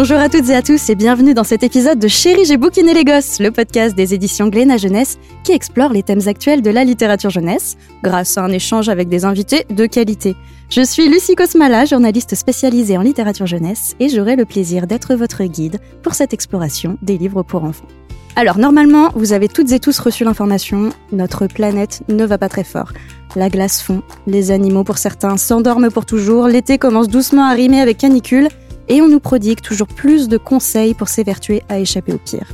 [0.00, 2.94] Bonjour à toutes et à tous et bienvenue dans cet épisode de Chérie, j'ai bouquiné
[2.94, 6.84] les gosses, le podcast des éditions Glénat Jeunesse qui explore les thèmes actuels de la
[6.84, 10.36] littérature jeunesse grâce à un échange avec des invités de qualité.
[10.70, 15.44] Je suis Lucie Cosmala, journaliste spécialisée en littérature jeunesse et j'aurai le plaisir d'être votre
[15.44, 17.88] guide pour cette exploration des livres pour enfants.
[18.36, 22.64] Alors normalement, vous avez toutes et tous reçu l'information, notre planète ne va pas très
[22.64, 22.94] fort.
[23.36, 27.82] La glace fond, les animaux pour certains s'endorment pour toujours, l'été commence doucement à rimer
[27.82, 28.48] avec canicule
[28.90, 32.52] et on nous prodigue toujours plus de conseils pour s'évertuer à échapper au pire.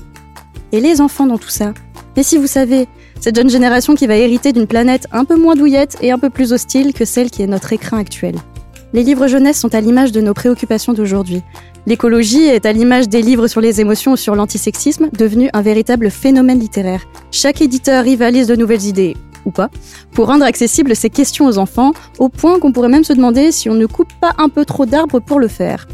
[0.70, 1.72] Et les enfants dans tout ça
[2.16, 2.86] Mais si vous savez,
[3.20, 6.30] cette jeune génération qui va hériter d'une planète un peu moins douillette et un peu
[6.30, 8.36] plus hostile que celle qui est notre écrin actuel.
[8.92, 11.42] Les livres jeunesse sont à l'image de nos préoccupations d'aujourd'hui.
[11.86, 16.10] L'écologie est à l'image des livres sur les émotions ou sur l'antisexisme, devenu un véritable
[16.10, 17.04] phénomène littéraire.
[17.30, 19.70] Chaque éditeur rivalise de nouvelles idées, ou pas,
[20.12, 23.70] pour rendre accessibles ces questions aux enfants, au point qu'on pourrait même se demander si
[23.70, 25.86] on ne coupe pas un peu trop d'arbres pour le faire.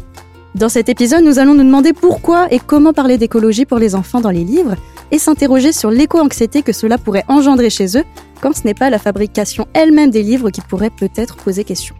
[0.55, 4.21] Dans cet épisode, nous allons nous demander pourquoi et comment parler d'écologie pour les enfants
[4.21, 4.75] dans les livres
[5.09, 8.03] et s'interroger sur l'éco-anxiété que cela pourrait engendrer chez eux
[8.39, 11.95] quand ce n'est pas la fabrication elle-même des livres qui pourrait peut-être poser question.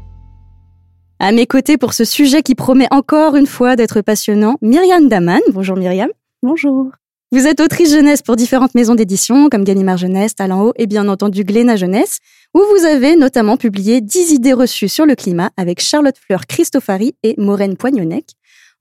[1.18, 5.42] À mes côtés pour ce sujet qui promet encore une fois d'être passionnant, Myriam Daman.
[5.52, 6.10] Bonjour Myriam.
[6.44, 6.92] Bonjour.
[7.34, 11.08] Vous êtes autrice jeunesse pour différentes maisons d'édition comme Gallimard Jeunesse, Talent Haut et bien
[11.08, 12.20] entendu Glénat Jeunesse,
[12.54, 17.16] où vous avez notamment publié 10 idées reçues sur le climat avec Charlotte Fleur Christofari
[17.24, 18.34] et Maureen Poignonnec.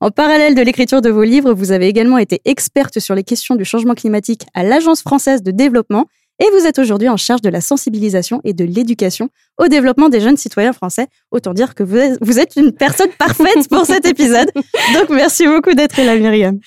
[0.03, 3.55] En parallèle de l'écriture de vos livres, vous avez également été experte sur les questions
[3.55, 6.07] du changement climatique à l'Agence française de développement
[6.41, 10.19] et vous êtes aujourd'hui en charge de la sensibilisation et de l'éducation au développement des
[10.19, 11.07] jeunes citoyens français.
[11.31, 14.51] Autant dire que vous êtes une personne parfaite pour cet épisode.
[14.93, 16.59] Donc merci beaucoup d'être là, Myriam.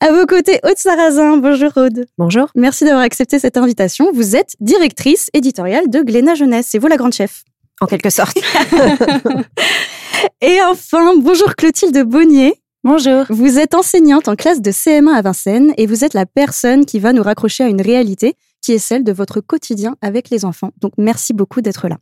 [0.00, 1.38] À vos côtés, Aude Sarrazin.
[1.38, 2.04] Bonjour Aude.
[2.18, 2.48] Bonjour.
[2.54, 4.12] Merci d'avoir accepté cette invitation.
[4.12, 6.66] Vous êtes directrice éditoriale de Glénat Jeunesse.
[6.68, 7.44] C'est vous la grande chef.
[7.80, 8.38] En quelque sorte.
[10.40, 12.54] Et enfin, bonjour Clotilde Bonnier.
[12.84, 13.24] Bonjour.
[13.28, 16.98] Vous êtes enseignante en classe de CM1 à Vincennes et vous êtes la personne qui
[16.98, 20.70] va nous raccrocher à une réalité qui est celle de votre quotidien avec les enfants.
[20.80, 21.98] Donc merci beaucoup d'être là.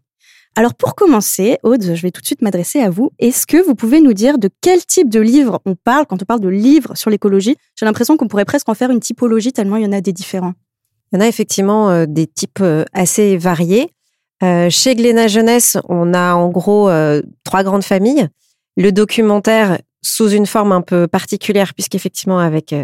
[0.55, 3.11] Alors pour commencer, Aude, je vais tout de suite m'adresser à vous.
[3.19, 6.25] Est-ce que vous pouvez nous dire de quel type de livre on parle quand on
[6.25, 7.57] parle de livres sur l'écologie?
[7.79, 10.13] J'ai l'impression qu'on pourrait presque en faire une typologie tellement il y en a des
[10.13, 10.55] différents.
[11.13, 13.91] Il y en a effectivement euh, des types euh, assez variés.
[14.43, 16.91] Euh, chez Glénat Jeunesse, on a en gros
[17.45, 18.29] trois grandes familles.
[18.77, 22.75] Le documentaire sous une forme un peu particulière, puisqu'effectivement, avec,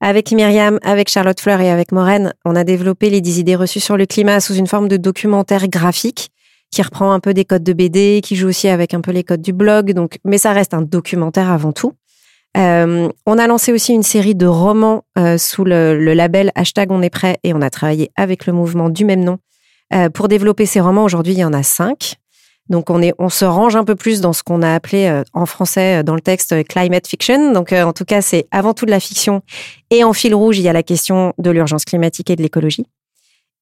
[0.00, 3.80] avec Myriam, avec Charlotte Fleur et avec Maureen, on a développé les 10 idées reçues
[3.80, 6.30] sur le climat sous une forme de documentaire graphique
[6.70, 9.24] qui reprend un peu des codes de BD, qui joue aussi avec un peu les
[9.24, 9.92] codes du blog.
[9.92, 11.92] Donc, mais ça reste un documentaire avant tout.
[12.56, 16.90] Euh, on a lancé aussi une série de romans euh, sous le, le, label hashtag
[16.90, 19.38] On est prêt et on a travaillé avec le mouvement du même nom
[19.94, 21.04] euh, pour développer ces romans.
[21.04, 22.16] Aujourd'hui, il y en a cinq.
[22.68, 26.00] Donc on se range un peu plus dans ce qu'on a appelé euh, en français
[26.00, 27.52] euh, dans le texte climate fiction.
[27.52, 29.42] Donc en tout cas, c'est avant tout de la fiction
[29.90, 32.86] et en fil rouge, il y a la question de l'urgence climatique et de l'écologie.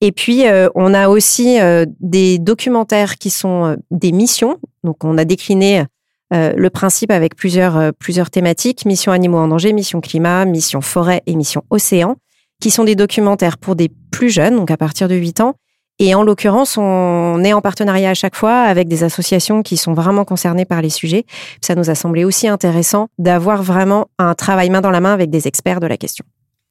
[0.01, 4.59] Et puis, euh, on a aussi euh, des documentaires qui sont euh, des missions.
[4.83, 5.85] Donc, on a décliné
[6.33, 11.37] le principe avec plusieurs, plusieurs thématiques, mission animaux en danger, mission climat, mission forêt et
[11.37, 12.17] mission océan,
[12.61, 15.55] qui sont des documentaires pour des plus jeunes, donc à partir de 8 ans.
[15.99, 19.95] Et en l'occurrence, on est en partenariat à chaque fois avec des associations qui sont
[19.95, 21.25] vraiment concernées par les sujets.
[21.61, 25.31] Ça nous a semblé aussi intéressant d'avoir vraiment un travail main dans la main avec
[25.31, 26.25] des experts de la question.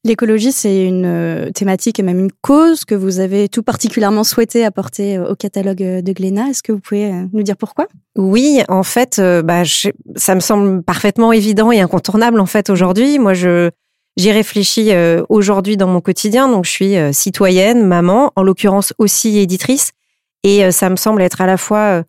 [0.06, 4.66] L'écologie, c'est une euh, thématique et même une cause que vous avez tout particulièrement souhaité
[4.66, 6.50] apporter euh, au catalogue euh, de Glénat.
[6.50, 7.88] Est-ce que vous pouvez nous dire pourquoi?
[8.18, 9.64] Oui, en fait, bah,
[10.18, 13.18] ça me semble parfaitement évident et incontournable en fait aujourd'hui.
[13.18, 13.72] Moi, je
[14.18, 14.92] j'y réfléchis
[15.30, 16.48] aujourd'hui dans mon quotidien.
[16.48, 19.92] Donc, je suis citoyenne, maman, en l'occurrence aussi éditrice,
[20.44, 22.04] et ça me semble être à la fois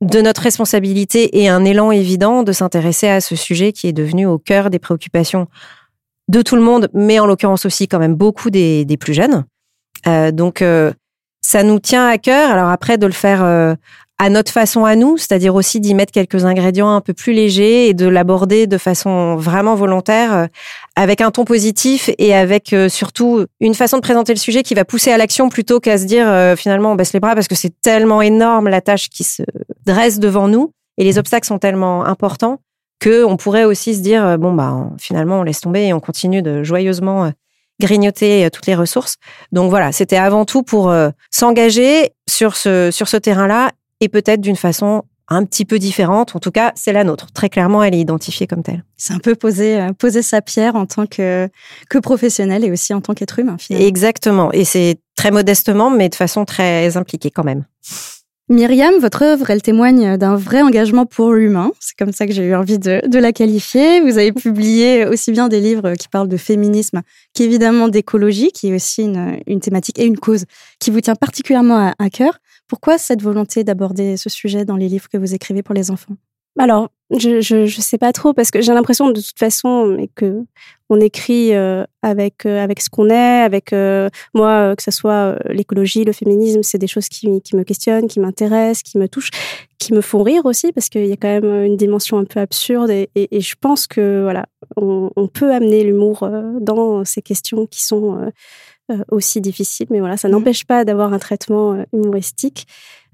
[0.00, 4.26] de notre responsabilité et un élan évident de s'intéresser à ce sujet qui est devenu
[4.26, 5.48] au cœur des préoccupations
[6.28, 9.44] de tout le monde, mais en l'occurrence aussi quand même beaucoup des, des plus jeunes.
[10.06, 10.92] Euh, donc euh,
[11.40, 12.50] ça nous tient à cœur.
[12.50, 13.74] Alors après de le faire euh,
[14.18, 17.88] à notre façon à nous, c'est-à-dire aussi d'y mettre quelques ingrédients un peu plus légers
[17.88, 20.46] et de l'aborder de façon vraiment volontaire, euh,
[20.96, 24.84] avec un ton positif et avec surtout une façon de présenter le sujet qui va
[24.84, 26.26] pousser à l'action plutôt qu'à se dire
[26.56, 29.42] finalement on baisse les bras parce que c'est tellement énorme la tâche qui se
[29.84, 32.60] dresse devant nous et les obstacles sont tellement importants
[32.98, 36.00] que on pourrait aussi se dire euh, bon bah finalement on laisse tomber et on
[36.00, 37.30] continue de joyeusement euh,
[37.80, 39.16] grignoter euh, toutes les ressources.
[39.52, 40.92] Donc voilà, c'était avant tout pour
[41.30, 46.36] s'engager sur ce sur ce terrain-là et peut-être d'une façon un petit peu différente.
[46.36, 47.26] En tout cas, c'est la nôtre.
[47.32, 48.84] Très clairement, elle est identifiée comme telle.
[48.96, 51.48] C'est un peu poser, poser sa pierre en tant que,
[51.90, 53.56] que professionnel et aussi en tant qu'être humain.
[53.58, 53.86] Finalement.
[53.86, 54.52] Exactement.
[54.52, 57.64] Et c'est très modestement, mais de façon très impliquée quand même.
[58.48, 61.72] Myriam, votre œuvre, elle témoigne d'un vrai engagement pour l'humain.
[61.80, 64.00] C'est comme ça que j'ai eu envie de, la qualifier.
[64.00, 67.02] Vous avez publié aussi bien des livres qui parlent de féminisme
[67.34, 70.44] qu'évidemment d'écologie, qui est aussi une, thématique et une cause
[70.78, 72.38] qui vous tient particulièrement à cœur.
[72.68, 76.16] Pourquoi cette volonté d'aborder ce sujet dans les livres que vous écrivez pour les enfants?
[76.58, 80.42] Alors, je, je sais pas trop parce que j'ai l'impression de toute façon que
[80.88, 85.36] on écrit euh, avec euh, avec ce qu'on est, avec euh, moi que ce soit
[85.50, 89.30] l'écologie, le féminisme, c'est des choses qui, me questionnent, qui m'intéressent, qui me touchent,
[89.78, 92.40] qui me font rire aussi parce qu'il y a quand même une dimension un peu
[92.40, 94.46] absurde et, je pense que voilà,
[94.76, 96.28] on peut amener l'humour
[96.60, 98.32] dans ces questions qui sont
[99.10, 100.32] aussi difficiles, mais voilà, ça mmh.
[100.32, 102.66] n'empêche pas d'avoir un traitement humoristique.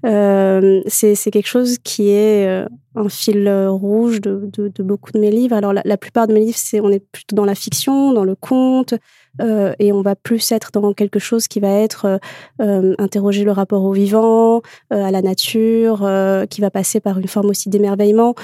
[0.05, 4.49] Euh, c'est quelque chose qui est euh, un fil rouge de,
[4.79, 5.55] beaucoup de mes livres.
[5.55, 8.35] Alors la, plupart de mes livres, c'est on est plutôt dans la fiction, dans le
[8.35, 8.95] conte,
[9.41, 12.17] euh, et on va plus être dans quelque chose qui va être euh,
[12.61, 14.61] euh interroger le rapport au vivant,
[14.91, 16.07] euh, à la nature,
[16.49, 18.35] qui va passer par une forme aussi d'émerveillement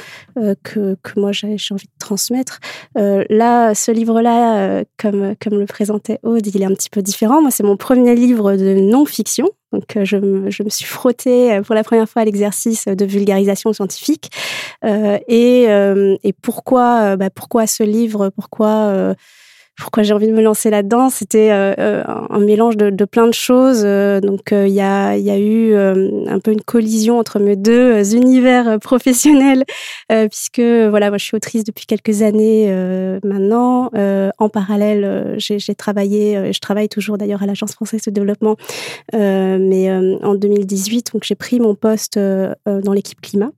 [0.64, 2.60] que, que moi j'ai envie de transmettre.
[2.96, 7.42] là, ce livre-là, comme comme le présentait Aude, il est un petit peu différent.
[7.42, 9.50] Moi, c'est mon premier livre de non-fiction.
[9.72, 10.18] Donc, je
[10.50, 14.32] je me suis frottée pour la première fois à l'exercice de vulgarisation scientifique.
[14.86, 15.64] Euh, et,
[16.24, 18.30] et pourquoi, bah, pourquoi ce livre?
[18.30, 19.16] Pourquoi
[19.80, 23.34] pourquoi j'ai envie de me lancer là-dedans, c'était euh, euh, un mélange de, plein de
[23.34, 23.84] choses.
[23.86, 28.16] Euh, donc il y, a, y, a, eu un peu une collision entre mes deux
[28.16, 29.64] univers professionnels,
[30.10, 32.72] puisque voilà, moi je suis autrice depuis quelques années
[33.24, 33.90] maintenant.
[34.38, 38.58] en parallèle, j'ai travaillé, je travaille toujours d'ailleurs à l'Agence française de développement,
[39.14, 43.52] mais en 2018, donc j'ai pris mon poste dans l'équipe climat.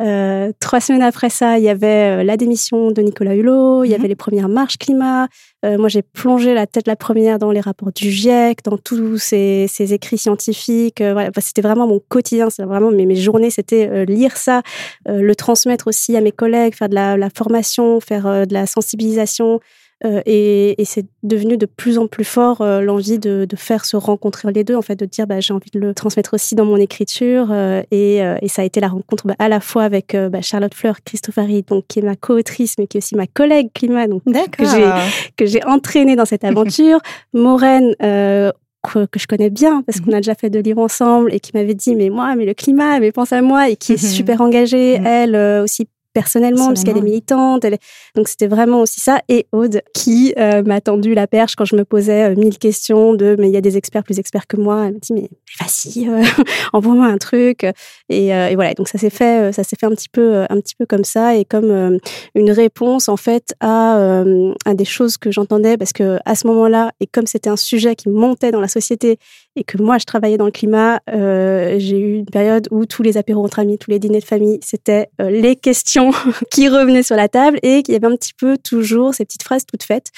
[0.00, 3.88] Euh, trois semaines après ça, il y avait euh, la démission de Nicolas Hulot, il
[3.88, 4.00] y mhm.
[4.00, 5.28] avait les premières marches climat.
[5.64, 9.16] Euh, moi, j'ai plongé la tête la première dans les rapports du GIEC, dans tous
[9.16, 11.00] ces, ces écrits scientifiques.
[11.00, 12.50] Euh, voilà, c'était vraiment mon quotidien.
[12.50, 14.62] C'est vraiment mes, mes journées, c'était lire ça,
[15.06, 19.60] le transmettre aussi à mes collègues, faire de la, la formation, faire de la sensibilisation.
[20.04, 23.86] Euh, et, et c'est devenu de plus en plus fort euh, l'envie de, de, faire
[23.86, 26.54] se rencontrer les deux, en fait, de dire bah, j'ai envie de le transmettre aussi
[26.54, 27.48] dans mon écriture.
[27.50, 30.74] Euh, et, et, ça a été la rencontre bah, à la fois avec bah, Charlotte
[30.74, 34.22] Fleur Christophari, donc qui est ma co-autrice, mais qui est aussi ma collègue climat, donc
[35.36, 37.00] que j'ai entraînée dans cette aventure.
[37.32, 41.40] Maureen que, que, je connais bien parce qu'on a déjà fait deux livres ensemble et
[41.40, 43.96] qui m'avait dit mais moi mais le climat mais pense à moi et qui est
[43.96, 45.34] super engagée elle
[45.64, 47.62] aussi personnellement, puisqu'elle est militante.
[47.66, 47.76] Elle
[48.14, 49.20] Donc c'était vraiment aussi ça.
[49.28, 53.12] Et Aude, qui euh, m'a tendu la perche quand je me posais euh, mille questions
[53.12, 54.86] de mais il y a des experts plus experts que moi.
[54.86, 55.28] Elle m'a dit mais
[55.60, 56.22] vas-y, euh,
[56.72, 57.66] envoie-moi un truc.
[58.08, 58.72] Et, et, voilà.
[58.72, 61.36] Donc ça s'est fait, ça s'est fait un petit peu, un petit peu comme ça
[61.36, 61.98] et comme
[62.34, 64.22] une réponse en fait à,
[64.64, 67.94] à des choses que j'entendais parce que à ce moment-là et comme c'était un sujet
[67.94, 69.18] qui montait dans la société
[69.56, 73.16] et que moi je travaillais dans le climat, j'ai eu une période où tous les
[73.16, 76.10] apéros entre amis, tous les dîners de famille, c'était les questions
[76.50, 79.42] qui revenaient sur la table et qu'il y avait un petit peu toujours ces petites
[79.42, 80.10] phrases toutes faites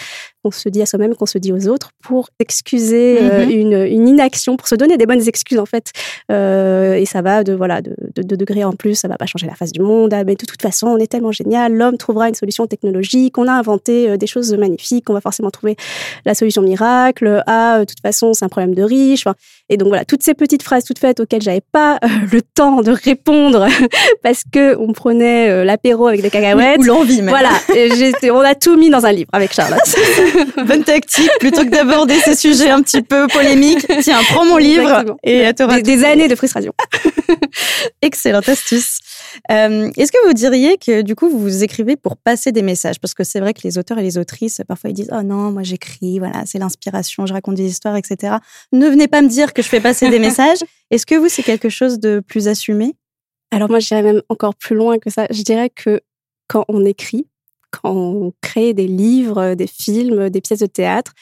[0.49, 3.51] qu'on se dit à soi-même, qu'on se dit aux autres pour excuser euh, mhm.
[3.51, 5.93] une, une, inaction, pour se donner des bonnes excuses en fait.
[6.31, 9.27] Euh, et ça va de voilà de, de, de, degrés en plus, ça va pas
[9.27, 10.13] changer la face du monde.
[10.15, 13.47] Ah, mais de toute façon, on est tellement génial, l'homme trouvera une solution technologique, on
[13.47, 15.77] a inventé euh, des choses magnifiques, on va forcément trouver
[16.25, 17.43] la solution miracle.
[17.47, 19.27] Ah, de toute façon, c'est un problème de riche.
[19.27, 19.37] Enfin,
[19.69, 21.99] et donc voilà, toutes ces petites phrases toutes faites auxquelles j'avais pas
[22.33, 23.67] le temps de répondre
[24.23, 27.31] parce que on prenait l'apéro avec des cacahuètes ou l'envie même.
[27.31, 27.51] Voilà,
[28.33, 29.79] on a tout mis dans un livre avec Charlotte.
[30.67, 33.87] Bonne tactique, plutôt que d'aborder ces sujets un petit peu polémiques.
[34.03, 36.73] Tiens, prends mon livre et tu des, des années de frustration.
[38.03, 39.01] Excellente astuce.
[39.51, 42.99] Euh, Est-ce que vous diriez que du coup vous écrivez pour passer des messages?
[43.01, 45.53] Parce que c'est vrai que les auteurs et les autrices parfois ils disent oh non
[45.53, 48.37] moi j'écris voilà c'est l'inspiration je raconte des histoires etc.
[48.73, 50.59] Ne venez pas me dire que je fais passer des messages.
[50.91, 52.95] Est-ce que vous c'est quelque chose de plus assumé?
[53.51, 55.27] Alors moi j'irais même encore plus loin que ça.
[55.31, 56.01] Je dirais que
[56.49, 57.27] quand on écrit,
[57.71, 61.13] quand on crée des livres, des films, des pièces de théâtre,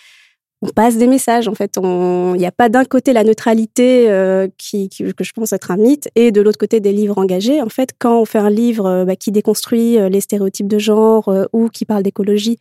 [0.63, 1.49] on passe des messages.
[1.49, 5.53] En fait, il n'y a pas d'un côté la neutralité euh, qui, que je pense
[5.53, 7.61] être un mythe, et de l'autre côté des livres engagés.
[7.61, 10.79] En fait, quand on fait un livre euh, bah, qui déconstruit euh, les stéréotypes de
[10.79, 12.59] genre ou qui parle d'écologie,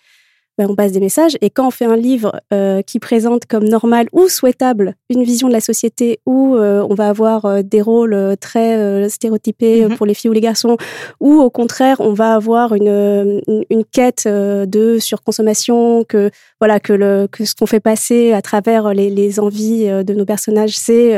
[0.57, 1.37] ben, on passe des messages.
[1.41, 5.47] Et quand on fait un livre euh, qui présente comme normal ou souhaitable une vision
[5.47, 9.97] de la société où euh, on va avoir euh, des rôles très stéréotypés mhm.
[9.97, 10.77] pour les filles ou les garçons,
[11.19, 17.27] ou au contraire on va avoir une, une, quête de surconsommation, que voilà que, le,
[17.31, 21.17] que ce qu'on fait passer à travers les, les envies de nos personnages, c'est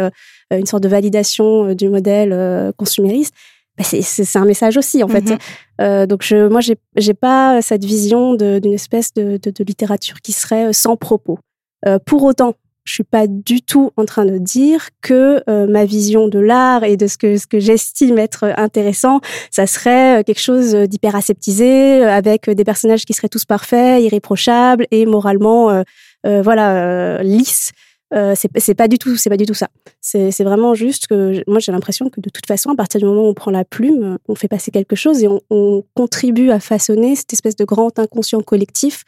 [0.51, 3.33] une sorte de validation du modèle consumériste.
[3.77, 5.29] Bah, c'est un message aussi en fait.
[5.29, 5.37] Mhm.
[5.81, 10.31] Euh, donc je, moi j'ai pas cette vision d'une espèce de, de, de, littérature qui
[10.31, 11.37] serait euh, sans propos.
[11.85, 12.55] Euh, pour autant,
[12.85, 16.83] je suis pas du tout en train de dire que euh, ma vision de l'art
[16.83, 19.19] et de ce que ce que j'estime être intéressant,
[19.51, 25.05] ça serait quelque chose d'hyper aseptisé avec des personnages qui seraient tous parfaits, irréprochables et
[25.05, 25.83] moralement
[26.23, 27.71] voilà lisses.
[28.13, 29.67] Euh, c'est pas du tout, c'est pas du tout ça.
[29.99, 33.23] C'est vraiment juste que moi j'ai l'impression que de toute façon, à partir du moment
[33.23, 37.15] où on prend la plume, on fait passer quelque chose et on, contribue à façonner
[37.15, 39.03] cette espèce de grand inconscient collectif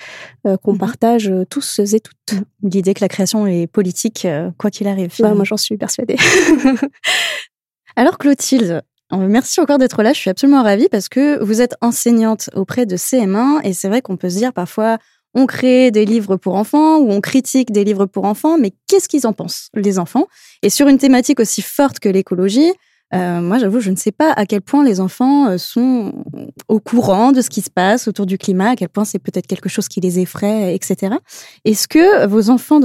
[0.46, 0.80] euh, qu'on mhm.
[0.80, 2.44] partage euh, tous et toutes.
[2.64, 4.28] L'idée que la création est politique,
[4.58, 5.14] quoi qu'il arrive.
[5.20, 6.18] Bah, moi j'en suis persuadée.
[7.96, 10.14] Alors Clotilde, Merci encore d'être là.
[10.14, 14.02] Je suis absolument ravie parce que vous êtes enseignante auprès de CM1 et c'est vrai
[14.04, 15.00] qu'on peut se dire parfois
[15.34, 19.08] on crée des livres pour enfants ou on critique des livres pour enfants, mais qu'est-ce
[19.08, 20.28] qu'ils en pensent, les enfants?
[20.64, 22.74] Et sur une thématique aussi forte que l'écologie,
[23.14, 26.14] euh, moi, j'avoue, je ne sais pas à quel point les enfants euh, sont
[26.68, 29.48] au courant de ce qui se passe autour du climat, à quel point c'est peut-être
[29.48, 31.16] quelque chose qui les effraie, etc.
[31.66, 32.80] Est-ce que vos enfants,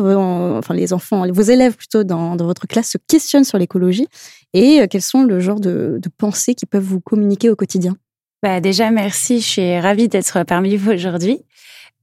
[0.57, 4.07] enfin les enfants, vos élèves plutôt dans, votre classe se questionnent sur l'écologie
[4.55, 7.95] et euh, quels sont le genre de, de pensées qui peuvent vous communiquer au quotidien?
[8.43, 9.41] Bah déjà, merci.
[9.41, 11.39] Je suis ravie d'être parmi vous aujourd'hui.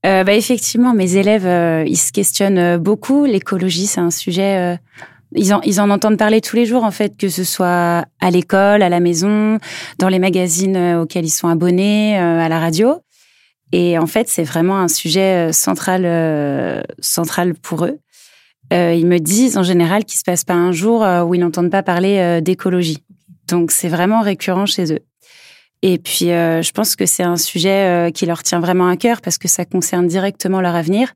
[0.05, 3.25] Euh, bah, effectivement, mes élèves, euh, ils se questionnent euh, beaucoup.
[3.25, 4.77] L'écologie, c'est un sujet.
[5.35, 8.31] ils, en, ils en entendent parler tous les jours, en fait, que ce soit à
[8.31, 9.59] l'école, à la maison,
[9.99, 13.01] dans les magazines auxquels ils sont abonnés, à la radio.
[13.71, 17.99] Et en fait, c'est vraiment un sujet central, central pour eux.
[18.71, 21.83] ils me disent en général qu'il se passe pas un jour où ils n'entendent pas
[21.83, 22.97] parler d'écologie.
[23.47, 24.99] Donc, c'est vraiment récurrent chez eux.
[25.83, 28.97] Et puis, euh, je pense que c'est un sujet euh, qui leur tient vraiment à
[28.97, 31.13] cœur parce que ça concerne directement leur avenir.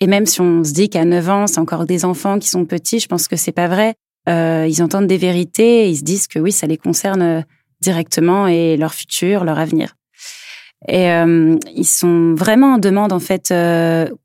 [0.00, 2.64] Et même si on se dit qu'à 9 ans, c'est encore des enfants qui sont
[2.64, 3.94] petits, je pense que c'est pas vrai.
[4.28, 7.40] Euh, ils entendent des vérités et ils se disent que oui, ça les concerne euh,
[7.80, 9.94] directement et leur futur, leur avenir.
[10.88, 13.54] Et euh, ils sont vraiment en demande en fait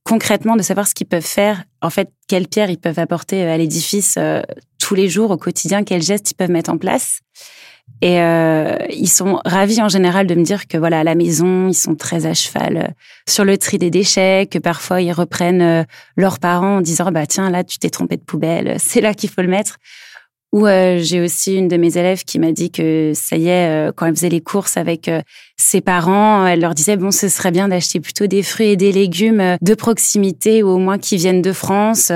[0.04, 3.58] concrètement de savoir ce qu'ils peuvent faire, en fait quelle pierre ils peuvent apporter à
[3.58, 4.20] l'édifice
[4.78, 7.22] tous les jours au quotidien, quels gestes ils peuvent mettre en place.
[8.02, 11.68] Et euh, ils sont ravis en général de me dire que voilà à la maison
[11.68, 12.88] ils sont très à cheval euh,
[13.28, 15.84] sur le tri des déchets, que parfois ils reprennent euh,
[16.16, 19.30] leurs parents en disant bah tiens là tu t'es trompé de poubelle, c'est là qu'il
[19.30, 19.78] faut le mettre.
[20.52, 23.70] Ou euh, j'ai aussi une de mes élèves qui m'a dit que ça y est,
[23.70, 25.22] euh, quand elle faisait les courses avec euh,
[25.58, 28.92] ses parents, elle leur disait bon, ce serait bien d'acheter plutôt des fruits et des
[28.92, 32.12] légumes de proximité ou au moins qui viennent de France.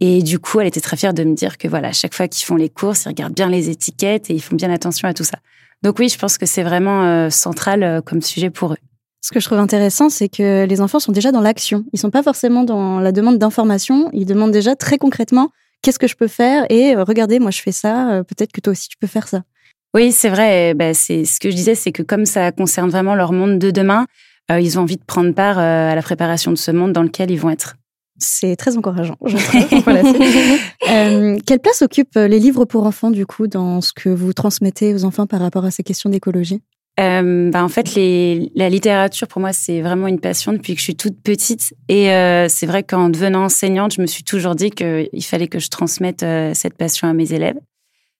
[0.00, 2.46] et du coup, elle était très fière de me dire que voilà, chaque fois qu'ils
[2.46, 5.24] font les courses, ils regardent bien les étiquettes et ils font bien attention à tout
[5.24, 5.38] ça.
[5.82, 8.78] Donc oui, je pense que c'est vraiment central comme sujet pour eux.
[9.20, 11.84] Ce que je trouve intéressant, c'est que les enfants sont déjà dans l'action.
[11.92, 14.08] Ils sont pas forcément dans la demande d'information.
[14.12, 15.50] Ils demandent déjà très concrètement
[15.82, 18.60] qu'est-ce que je peux faire et euh, regardez, moi je fais ça, euh, peut-être que
[18.60, 19.42] toi aussi tu peux faire ça.
[19.94, 20.74] Oui, c'est vrai.
[20.74, 23.70] Bah, c'est ce que je disais, c'est que comme ça concerne vraiment leur monde de
[23.70, 24.06] demain,
[24.50, 27.30] euh, ils ont envie de prendre part à la préparation de ce monde dans lequel
[27.30, 27.76] ils vont être.
[28.18, 29.16] C'est très encourageant.
[30.88, 34.94] euh, quelle place occupent les livres pour enfants du coup dans ce que vous transmettez
[34.94, 36.62] aux enfants par rapport à ces questions d'écologie?
[36.98, 40.78] Euh, bah en fait, les, la littérature, pour moi, c'est vraiment une passion depuis que
[40.78, 41.74] je suis toute petite.
[41.88, 45.58] Et euh, c'est vrai qu'en devenant enseignante, je me suis toujours dit qu'il fallait que
[45.58, 47.58] je transmette euh, cette passion à mes élèves.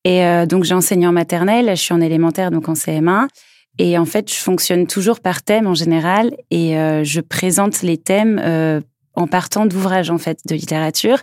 [0.04, 3.28] Et euh, donc, j'ai enseigné en maternelle, je suis en élémentaire, donc en CM1.
[3.78, 6.36] Et en fait, je fonctionne toujours par thème en général.
[6.50, 8.40] Et euh, je présente les thèmes
[9.14, 11.22] en partant d'ouvrages, en fait, de littérature.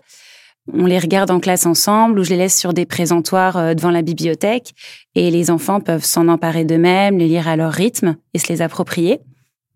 [0.71, 3.91] On les regarde en classe ensemble ou je les laisse sur des présentoirs euh, devant
[3.91, 4.73] la bibliothèque
[5.13, 8.61] et les enfants peuvent s'en emparer d'eux-mêmes, les lire à leur rythme et se les
[8.61, 9.19] approprier.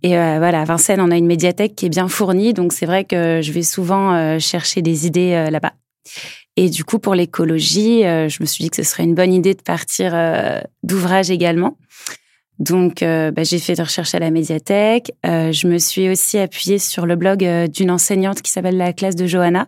[0.03, 2.85] Et euh, voilà, à Vincennes, on a une médiathèque qui est bien fournie, donc c'est
[2.85, 5.73] vrai que je vais souvent euh, chercher des idées là-bas.
[6.55, 9.53] Et du coup, pour l'écologie, je me suis dit que ce serait une bonne idée
[9.53, 10.15] de partir
[10.81, 11.77] d'ouvrages également.
[12.57, 15.11] Donc, bah, j'ai fait des recherches à la médiathèque.
[15.23, 19.27] je me suis aussi appuyée sur le blog d'une enseignante qui s'appelle la classe de
[19.27, 19.67] Johanna,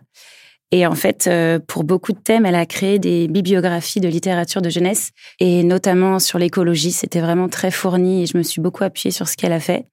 [0.72, 4.62] et en fait, euh, pour beaucoup de thèmes, elle a créé des bibliographies de littérature
[4.62, 5.10] de jeunesse,
[5.40, 6.92] et notamment sur l'écologie.
[6.92, 9.86] C'était vraiment très fourni, et je me suis beaucoup appuyée sur ce qu'elle a fait.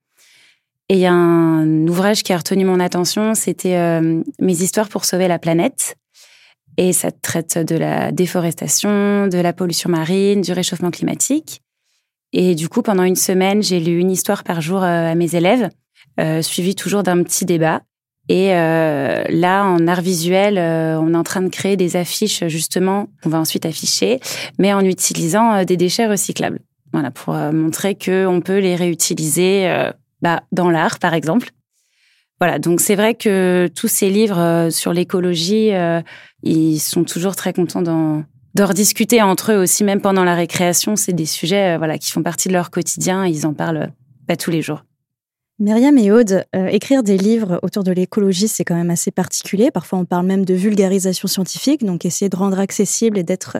[0.90, 4.88] Et il y a un ouvrage qui a retenu mon attention, c'était euh, Mes histoires
[4.88, 5.96] pour sauver la planète.
[6.78, 11.62] Et ça traite de la déforestation, de la pollution marine, du réchauffement climatique.
[12.34, 15.36] Et du coup, pendant une semaine, j'ai lu une histoire par jour euh, à mes
[15.36, 15.70] élèves,
[16.20, 17.82] euh, suivi toujours d'un petit débat.
[18.30, 22.46] Et euh, là, en art visuel, euh, on est en train de créer des affiches
[22.48, 24.20] justement qu'on va ensuite afficher,
[24.60, 26.60] mais en utilisant euh, des déchets recyclables.
[26.92, 29.72] Voilà, pour euh, montrer que on peut les réutiliser
[30.22, 31.50] bah, dans l'art, par exemple.
[32.40, 35.72] Voilà, donc c'est vrai que tous ces livres sur l'écologie,
[36.44, 38.24] ils sont toujours très contents d'en
[38.56, 40.96] de rediscuter entre eux aussi, même pendant la récréation.
[40.96, 43.26] C'est des sujets voilà qui font partie de leur quotidien.
[43.26, 43.92] Ils en parlent
[44.28, 44.84] pas tous les jours.
[45.60, 49.72] Myriam et Aude, euh, écrire des livres autour de l'écologie, c'est quand même assez particulier.
[49.72, 53.58] Parfois, on parle même de vulgarisation scientifique, donc essayer de rendre accessible et d'être,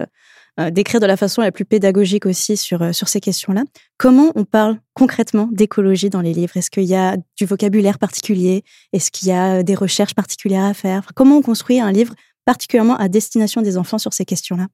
[0.60, 3.64] euh, d'écrire de la façon la plus pédagogique aussi sur, euh, sur ces questions-là.
[3.98, 6.56] Comment on parle concrètement d'écologie dans les livres?
[6.56, 8.64] Est-ce qu'il y a du vocabulaire particulier?
[8.94, 11.10] Est-ce qu'il y a des recherches particulières à faire?
[11.16, 12.14] Comment on construit un livre
[12.46, 14.68] particulièrement à destination des enfants sur ces questions-là?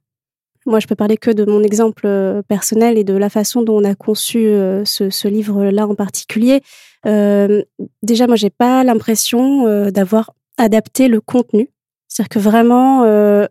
[0.66, 3.78] Moi, je peux parler que de mon exemple euh, personnel et de la façon dont
[3.78, 6.62] on a conçu euh, ce, ce livre-là en particulier.
[7.06, 7.62] Euh,
[8.02, 11.70] déjà, moi, j'ai pas l'impression euh, d'avoir adapté le contenu.
[12.08, 13.00] C'est-à-dire que vraiment,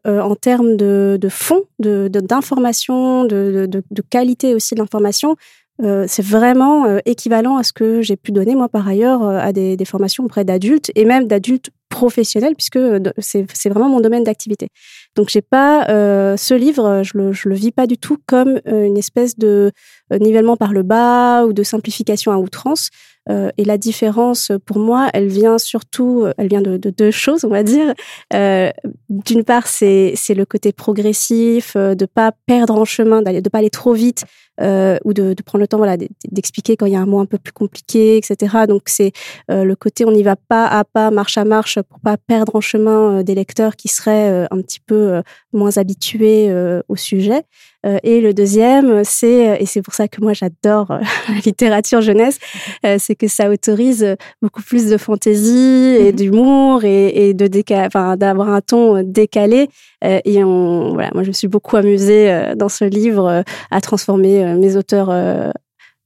[0.07, 5.35] en termes de, de fond, d'information, de, de, qualité aussi de l'information,
[5.81, 10.23] c'est vraiment équivalent à ce que j'ai pu donner moi par ailleurs à des, formations
[10.23, 12.79] auprès d'adultes et même d'adultes professionnels puisque
[13.19, 14.69] c'est vraiment mon domaine d'activité.
[15.15, 18.61] Donc j'ai pas euh, ce livre, je le je le vis pas du tout comme
[18.67, 19.71] euh, une espèce de
[20.13, 22.89] euh, nivellement par le bas ou de simplification à outrance.
[23.31, 27.45] Euh, et la différence pour moi, elle vient surtout, elle vient de, de deux choses,
[27.45, 27.95] on va dire.
[28.35, 28.71] Euh,
[29.09, 33.93] D'une part, c'est le côté progressif, de pas perdre en chemin, de pas aller trop
[33.93, 34.25] vite
[34.61, 35.97] euh, ou de, de, prendre le temps voilà
[36.31, 38.67] d'expliquer quand il y a un mot un peu plus compliqué, etc.
[38.69, 39.12] Donc c'est
[39.50, 42.55] euh, le côté on n'y va pas à pas, marche à marche pour pas perdre
[42.55, 45.23] en chemin euh, des lecteurs qui seraient un petit peu
[45.55, 46.52] moins habitués
[46.88, 47.45] au sujet.
[48.02, 50.88] et le deuxième, c'est et c'est pour ça que moi j'adore
[51.29, 52.38] la littérature jeunesse,
[52.99, 57.87] c'est que ça autorise beaucoup plus de fantaisie et mmh d'humour et, et de déca
[57.87, 59.69] enfin d'avoir un ton décalé.
[60.02, 64.76] et on voilà, moi je me suis beaucoup amusée dans ce livre à transformer mes
[64.76, 65.11] auteurs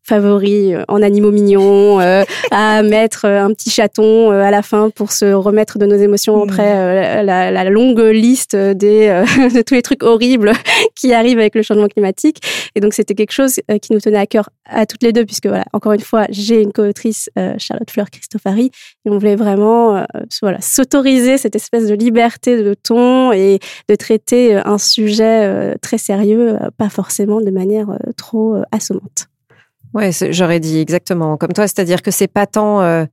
[0.07, 4.91] favoris euh, en animaux mignons, euh, à mettre euh, un petit chaton à la fin
[4.91, 6.49] pour se remettre de nos émotions mmh.
[6.49, 9.09] après la, la, longue liste des,
[9.55, 10.53] de tous les trucs horribles
[10.95, 12.39] qui arrivent avec le changement climatique.
[12.75, 15.47] Et donc c'était quelque chose qui nous tenait à cœur à toutes les deux, puisque
[15.47, 18.71] voilà, encore une fois, j'ai une co-autrice Charlotte Fleur Christofari,
[19.05, 20.05] et on voulait vraiment
[20.43, 26.57] voilà s'autoriser cette espèce de liberté de ton et de traiter un sujet très sérieux,
[26.77, 29.29] pas forcément de manière trop assommante.
[29.95, 33.05] Ouais, j'aurais dit exactement comme toi, c'est-à-dire que c'est pas tant euh,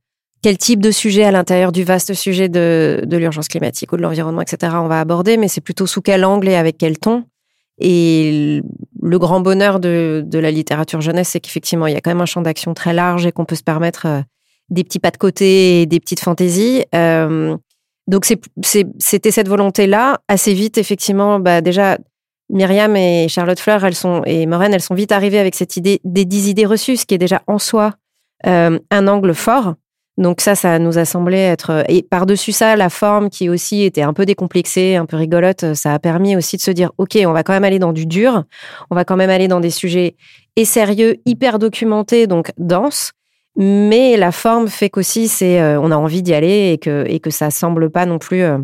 [0.42, 4.42] quel type de sujet à l'intérieur du vaste sujet de, l'urgence climatique ou de l'environnement,
[4.42, 4.74] etc.
[4.76, 7.24] on va aborder, mais c'est plutôt sous quel angle et avec quel ton.
[7.78, 8.60] Et
[9.00, 12.20] le grand bonheur de, de la littérature jeunesse, c'est qu'effectivement, il y a quand même
[12.20, 14.20] un champ d'action très large et qu'on peut se permettre euh,
[14.70, 16.84] des petits pas de côté et des petites fantaisies.
[16.94, 17.56] Euh,
[18.06, 20.20] donc c'était cette volonté-là.
[20.28, 21.98] Assez vite, effectivement, bah déjà
[22.50, 26.00] Myriam et Charlotte Fleur, elles sont et Maureen, elles sont vite arrivées avec cette idée
[26.04, 27.94] des dix idées reçues, ce qui est déjà en soi
[28.46, 29.74] euh, un angle fort.
[30.16, 34.02] Donc ça, ça nous a semblé être et par-dessus ça, la forme qui aussi était
[34.02, 37.32] un peu décomplexée, un peu rigolote, ça a permis aussi de se dire ok, on
[37.32, 38.44] va quand même aller dans du dur,
[38.90, 40.14] on va quand même aller dans des sujets
[40.54, 43.12] et sérieux, hyper documentés, donc denses.
[43.56, 47.18] Mais la forme fait qu'aussi c'est euh, on a envie d'y aller et que et
[47.18, 48.58] que ça semble pas non plus euh,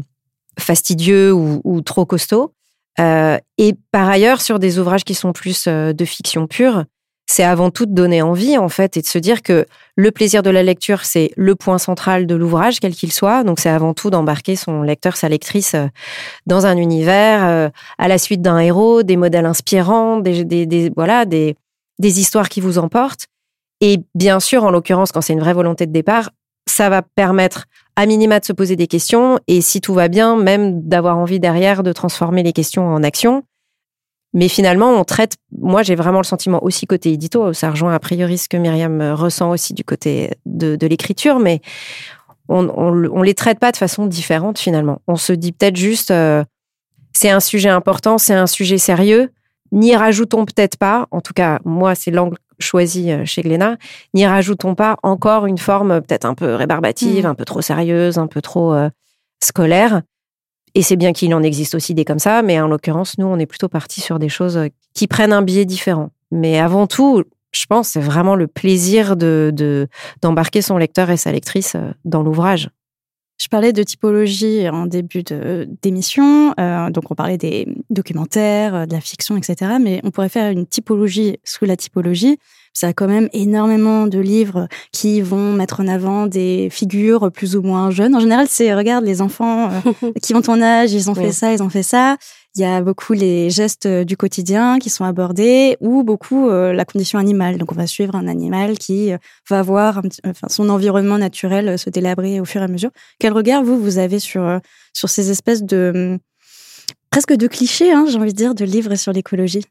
[0.57, 2.53] fastidieux ou trop costaud.
[2.99, 6.85] Euh, et par ailleurs, sur des ouvrages qui sont plus euh, de fiction pure,
[7.27, 10.43] c'est avant tout de donner envie, en fait, et de se dire que le plaisir
[10.43, 13.45] de la lecture, c'est le point central de l'ouvrage, quel qu'il soit.
[13.45, 15.87] Donc, c'est avant tout d'embarquer son lecteur, sa lectrice euh,
[16.47, 21.57] dans un univers, à la suite d'un héros, des modèles inspirants, des, voilà, des
[22.01, 23.27] histoires qui vous emportent.
[23.81, 26.31] Et bien sûr, en l'occurrence, quand c'est une vraie volonté de départ,
[26.67, 30.37] ça va permettre à minima de se poser des questions et si tout va bien,
[30.37, 33.43] même d'avoir envie derrière de transformer les questions en action.
[34.33, 37.99] Mais finalement, on traite, moi j'ai vraiment le sentiment aussi côté édito, ça rejoint a
[37.99, 41.61] priori ce que Myriam ressent aussi du côté de, de l'écriture, mais
[42.49, 45.01] on, on, les traite pas de façon différente finalement.
[45.07, 46.45] On se dit peut-être juste, euh,
[47.13, 49.31] c'est un sujet important, c'est un sujet sérieux,
[49.73, 53.77] n'y rajoutons peut-être pas, en tout cas moi c'est l'angle choisi euh, chez Glénat,
[54.15, 57.29] n'y rajoutons pas encore une forme peut-être un peu rébarbative, mmh.
[57.29, 58.89] un peu trop sérieuse, un peu trop euh,
[59.43, 60.03] scolaire.
[60.75, 63.39] Et c'est bien qu'il en existe aussi des comme ça, mais en l'occurrence, nous, on
[63.39, 66.11] est plutôt parti sur des choses euh, qui prennent un biais différent.
[66.31, 69.89] Mais avant tout, je pense, c'est vraiment le plaisir de
[70.23, 72.71] d'embarquer son lecteur et sa lectrice dans l'ouvrage.
[73.41, 75.23] Je parlais de typologie en début
[75.83, 79.79] d'émission, euh, donc on parlait des documentaires, euh, de la fiction, etc.
[79.81, 82.39] Mais on pourrait faire une typologie sous la typologie.
[82.75, 87.57] Ça a quand même énormément de livres qui vont mettre en avant des figures plus
[87.57, 88.15] ou moins jeunes.
[88.15, 91.55] En général, c'est regarde les enfants euh, qui ont ton âge, ils ont fait ça,
[91.55, 92.19] ils ont fait ça.
[92.57, 96.73] Il y a beaucoup les gestes euh, du quotidien qui sont abordés ou beaucoup euh,
[96.73, 97.59] la condition animale.
[97.59, 101.91] Donc on va suivre un animal qui euh, va voir enfin, son environnement naturel se
[101.91, 102.91] délabrer au fur et à mesure.
[103.21, 104.61] Quel regard vous vous avez sur
[104.93, 106.19] sur ces espèces de hum,
[107.11, 109.65] presque de clichés, hein, j'ai envie de dire, de livres sur l'écologie?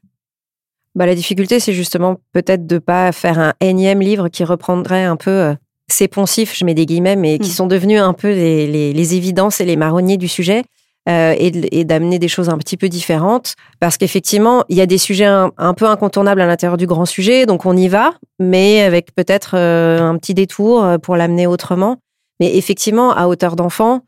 [0.94, 5.16] Bah, la difficulté, c'est justement peut-être de pas faire un énième livre qui reprendrait un
[5.16, 5.54] peu
[5.88, 7.52] ces poncifs, je mets des guillemets, mais qui Mm.
[7.52, 10.64] sont devenus un peu les, les- les évidences et les marronniers du sujet,
[11.10, 13.56] euh, et, d'amener des choses un petit peu différentes.
[13.80, 17.46] Parce qu'effectivement, il y a des sujets un, peu incontournables à l'intérieur du grand sujet,
[17.46, 21.96] donc on y va, mais avec peut-être euh, un petit détour euh, pour l'amener autrement.
[22.38, 24.04] Mais effectivement, à hauteur d'enfant,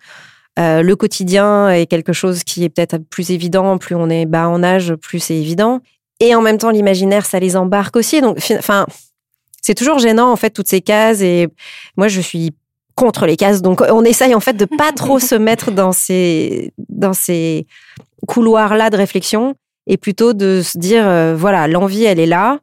[0.56, 4.62] le quotidien est quelque chose qui est peut-être plus évident, plus on est bas en
[4.62, 5.80] âge, plus c'est évident.
[6.20, 8.20] Et en même temps, l'imaginaire, ça les embarque aussi.
[8.20, 8.86] Donc, fi- enfin,
[9.60, 11.20] c'est toujours gênant, en fait, toutes ces cases.
[11.20, 11.48] Et
[11.96, 12.52] moi, je suis
[12.94, 13.62] contre les cases.
[13.62, 17.66] Donc, on essaye, en fait, de pas trop se mettre dans ces, dans ces
[18.26, 19.55] couloirs-là de réflexion
[19.87, 22.59] et plutôt de se dire, euh, voilà, l'envie, elle est là.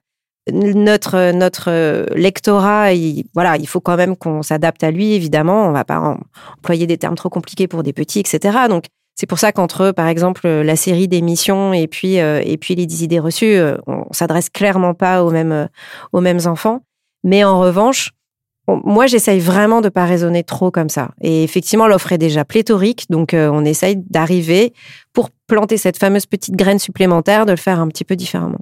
[0.51, 5.67] Notre, notre lectorat, il, voilà, il faut quand même qu'on s'adapte à lui, évidemment.
[5.67, 6.17] On va pas
[6.57, 8.57] employer des termes trop compliqués pour des petits, etc.
[8.67, 8.85] Donc,
[9.19, 12.85] c'est pour ça qu'entre, par exemple, la série d'émissions et puis euh, et puis les
[12.85, 15.67] 10 idées reçues, euh, on s'adresse clairement pas aux mêmes
[16.13, 16.83] aux mêmes enfants.
[17.25, 18.11] Mais en revanche,
[18.77, 21.11] moi, j'essaye vraiment de pas raisonner trop comme ça.
[21.21, 24.73] Et effectivement, l'offre est déjà pléthorique, donc euh, on essaye d'arriver
[25.13, 28.59] pour planter cette fameuse petite graine supplémentaire, de le faire un petit peu différemment.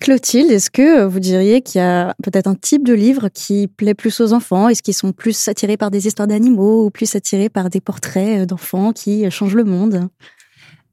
[0.00, 3.94] Clotilde, est-ce que vous diriez qu'il y a peut-être un type de livre qui plaît
[3.94, 4.68] plus aux enfants?
[4.68, 8.46] Est-ce qu'ils sont plus attirés par des histoires d'animaux ou plus attirés par des portraits
[8.48, 10.08] d'enfants qui changent le monde?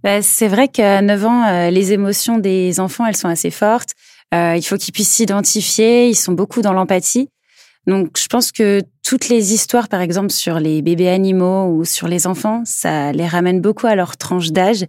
[0.03, 3.89] Bah, c'est vrai qu'à 9 ans, euh, les émotions des enfants, elles sont assez fortes.
[4.33, 6.09] Euh, il faut qu'ils puissent s'identifier.
[6.09, 7.29] Ils sont beaucoup dans l'empathie.
[7.87, 12.07] Donc, je pense que toutes les histoires, par exemple, sur les bébés animaux ou sur
[12.07, 14.85] les enfants, ça les ramène beaucoup à leur tranche d'âge.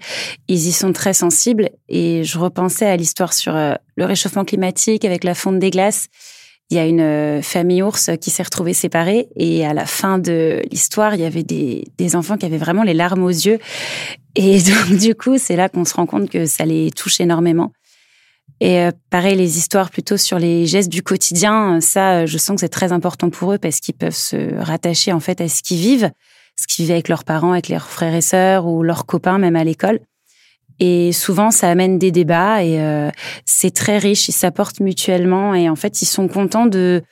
[0.48, 1.68] Ils y sont très sensibles.
[1.88, 6.09] Et je repensais à l'histoire sur euh, le réchauffement climatique avec la fonte des glaces.
[6.70, 9.28] Il y a une euh, famille ours qui s'est retrouvée séparée.
[9.37, 12.82] Et à la fin de l'histoire, il y avait des, des enfants qui avaient vraiment
[12.82, 13.59] les larmes aux yeux.
[14.35, 17.72] Et donc, du coup, c'est là qu'on se rend compte que ça les touche énormément.
[18.60, 22.56] Et euh, pareil, les histoires plutôt sur les gestes du quotidien, ça, euh, je sens
[22.56, 25.62] que c'est très important pour eux parce qu'ils peuvent se rattacher en fait à ce
[25.62, 26.10] qu'ils vivent,
[26.56, 29.56] ce qu'ils vivent avec leurs parents, avec leurs frères et sœurs ou leurs copains, même
[29.56, 30.00] à l'école.
[30.78, 33.10] Et souvent, ça amène des débats et euh,
[33.44, 34.28] c'est très riche.
[34.28, 37.02] Ils s'apportent mutuellement et en fait, ils sont contents de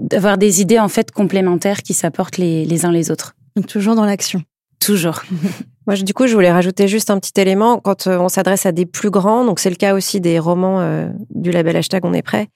[0.00, 3.36] d'avoir des idées en fait complémentaires qui s'apportent les, uns les autres.
[3.68, 4.42] Toujours dans l'action.
[4.80, 5.22] Toujours.
[5.86, 7.78] Moi, du coup, je voulais rajouter juste un petit élément.
[7.78, 10.80] Quand euh, on s'adresse à des plus grands, donc c'est le cas aussi des romans
[10.80, 12.48] euh, du label hashtag On est prêt.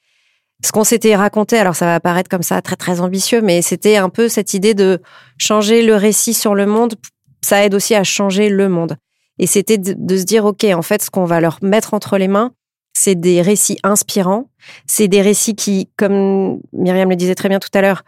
[0.65, 3.97] Ce qu'on s'était raconté, alors ça va apparaître comme ça très très ambitieux, mais c'était
[3.97, 5.01] un peu cette idée de
[5.39, 6.95] changer le récit sur le monde.
[7.43, 8.97] Ça aide aussi à changer le monde.
[9.39, 12.17] Et c'était de, de se dire, ok, en fait, ce qu'on va leur mettre entre
[12.17, 12.53] les mains,
[12.93, 14.51] c'est des récits inspirants.
[14.87, 18.05] C'est des récits qui, comme Myriam le disait très bien tout à l'heure,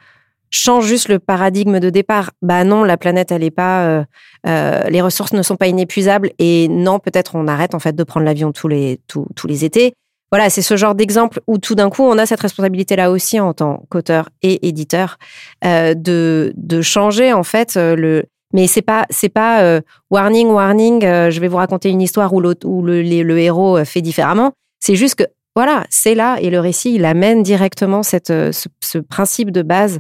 [0.55, 2.31] changent juste le paradigme de départ.
[2.40, 3.87] Bah non, la planète, elle est pas.
[3.87, 4.05] euh,
[4.47, 8.05] euh, les ressources ne sont pas inépuisables et non, peut-être on arrête en fait de
[8.05, 9.95] prendre l'avion tous les tous, tous les étés.
[10.31, 13.40] Voilà, c'est ce genre d'exemple où tout d'un coup on a cette responsabilité là aussi
[13.40, 15.19] en tant qu'auteur et éditeur
[15.64, 18.25] euh, de de changer en fait le.
[18.53, 21.01] Mais c'est pas c'est pas warning warning.
[21.03, 24.53] je vais vous raconter une histoire où, où le, le héros fait différemment.
[24.79, 25.25] C'est juste que
[25.57, 29.99] voilà, c'est là et le récit il amène directement cette ce, ce principe de base.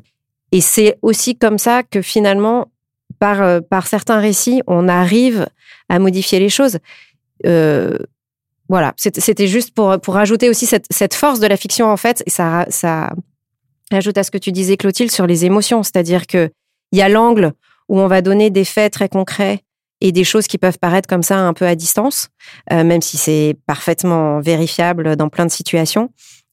[0.54, 2.68] Et c'est aussi comme ça que finalement
[3.18, 5.48] par, euh, par certains récits, on arrive
[5.88, 6.78] à modifier les choses.
[7.44, 7.98] Euh,
[8.68, 12.22] voilà, C'était- juste pour, pour ajouter aussi cette, cette force de la fiction, en fait.
[12.26, 13.10] Et ça, ça
[13.90, 15.82] ajoute à ce que tu disais, Clotilde, sur les émotions.
[15.82, 16.50] C'est-à-dire qu'il
[16.92, 17.52] y a l'angle
[17.88, 19.60] où on va donner des faits très concrets
[20.00, 22.28] et des choses qui peuvent paraître comme ça un peu à distance,
[22.72, 26.10] euh, même si c'est parfaitement vérifiable dans plein de situations.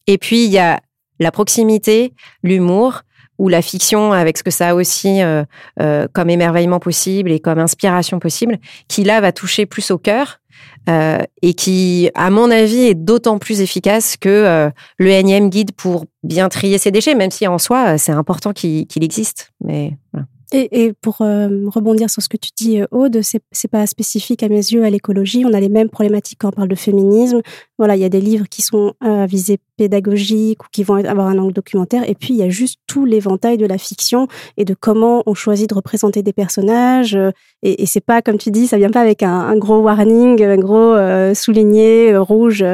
[0.07, 0.81] Et puis, il y a
[1.19, 3.03] la proximité, l'humour,
[3.41, 5.43] ou la fiction avec ce que ça a aussi euh,
[5.81, 10.39] euh, comme émerveillement possible et comme inspiration possible, qui là va toucher plus au cœur
[10.87, 16.05] euh, et qui, à mon avis, est d'autant plus efficace que le énième guide pour
[16.21, 19.51] bien trier ses déchets, même si en soi, c'est important qu'il qu'il existe.
[19.59, 20.27] Mais voilà.
[20.53, 23.87] Et, et pour euh, rebondir sur ce que tu dis, euh, Aude, c'est c'est pas
[23.87, 25.45] spécifique à mes yeux à l'écologie.
[25.45, 27.41] On a les mêmes problématiques quand on parle de féminisme.
[27.77, 31.27] Voilà, il y a des livres qui sont à visée pédagogique ou qui vont avoir
[31.27, 32.03] un angle documentaire.
[32.09, 35.33] Et puis il y a juste tout l'éventail de la fiction et de comment on
[35.33, 37.15] choisit de représenter des personnages.
[37.15, 37.31] euh,
[37.63, 40.57] Et, et c'est pas comme tu dis, ça vient pas avec un, gros warning, un
[40.57, 42.65] gros euh, souligné euh, rouge.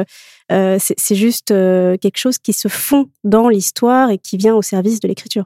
[0.50, 4.56] Euh, c'est c'est juste euh, quelque chose qui se fond dans l'histoire et qui vient
[4.56, 5.44] au service de l'écriture.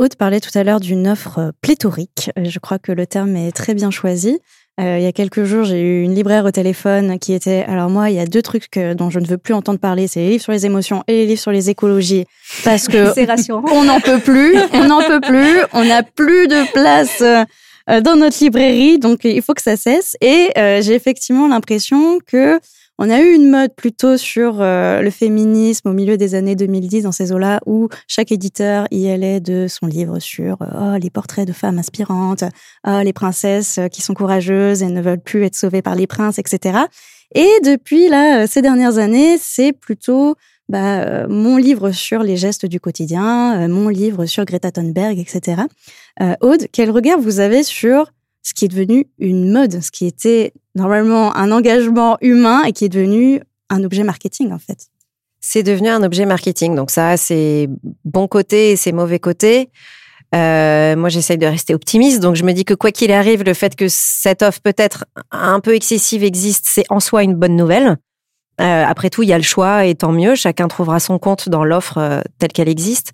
[0.00, 2.30] Aude parlait tout à l'heure d'une offre euh, pléthorique.
[2.38, 4.38] Euh, Je crois que le terme est très bien choisi.
[4.80, 7.64] Euh, il y a quelques jours, j'ai eu une libraire au téléphone qui était.
[7.68, 10.06] Alors moi, il y a deux trucs que- dont je ne veux plus entendre parler,
[10.08, 12.24] c'est les livres sur les émotions et les livres sur les écologies,
[12.64, 13.62] parce que C'est rassurant.
[13.72, 17.22] on n'en peut plus, on n'en peut plus, on n'a plus de place
[18.02, 20.16] dans notre librairie, donc il faut que ça cesse.
[20.22, 22.58] Et euh, j'ai effectivement l'impression que
[23.02, 27.12] On a eu une mode plutôt sur le féminisme au milieu des années 2010 dans
[27.12, 31.54] ces eaux-là, où chaque éditeur y allait de son livre sur oh, les portraits de
[31.54, 32.44] femmes inspirantes,
[32.86, 36.38] oh, les princesses qui sont courageuses et ne veulent plus être sauvées par les princes,
[36.38, 36.80] etc.
[37.34, 40.36] Et depuis là, ces dernières années, c'est plutôt
[40.70, 45.18] bah, euh, mon livre sur les gestes du quotidien, euh, mon livre sur Greta Thunberg,
[45.18, 45.62] etc.
[46.20, 50.06] Euh, Aude, quel regard vous avez sur ce qui est devenu une mode, ce qui
[50.06, 54.88] était normalement un engagement humain et qui est devenu un objet marketing en fait
[55.40, 57.68] C'est devenu un objet marketing, donc ça c'est
[58.04, 59.70] bon côté et c'est mauvais côté.
[60.32, 63.76] moi, j'essaye de rester optimiste, donc je me dis que quoi qu'il arrive, le fait
[63.76, 67.98] que cette offre peut-être un peu excessive existe, c'est en soi une bonne nouvelle.
[68.60, 70.34] Euh, après tout, il y a le choix et tant mieux.
[70.34, 73.12] Chacun trouvera son compte dans l'offre euh, telle qu'elle existe.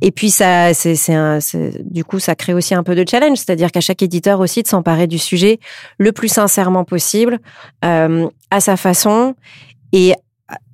[0.00, 3.80] Et puis ça, c'est, du coup, ça crée aussi un peu de challenge, c'est-à-dire qu'à
[3.80, 5.58] chaque éditeur aussi de s'emparer du sujet
[5.98, 7.40] le plus sincèrement possible,
[7.84, 9.34] euh, à sa façon
[9.92, 10.14] et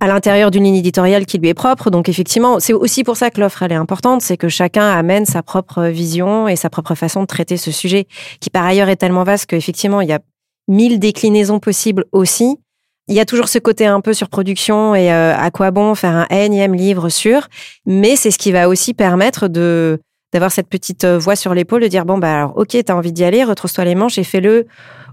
[0.01, 1.91] à l'intérieur d'une ligne éditoriale qui lui est propre.
[1.91, 5.25] Donc effectivement, c'est aussi pour ça que l'offre elle est importante, c'est que chacun amène
[5.25, 8.07] sa propre vision et sa propre façon de traiter ce sujet,
[8.41, 10.21] qui par ailleurs est tellement vaste qu'effectivement il y a
[10.69, 12.59] mille déclinaisons possibles aussi.
[13.07, 15.95] Il y a toujours ce côté un peu sur production et euh, à quoi bon
[15.95, 17.49] faire un énième livre sur,
[17.85, 20.01] mais c'est ce qui va aussi permettre de
[20.33, 23.13] d'avoir cette petite euh, voix sur l'épaule de dire bon bah alors ok t'as envie
[23.13, 24.67] d'y aller retrousse-toi les manches et fais-le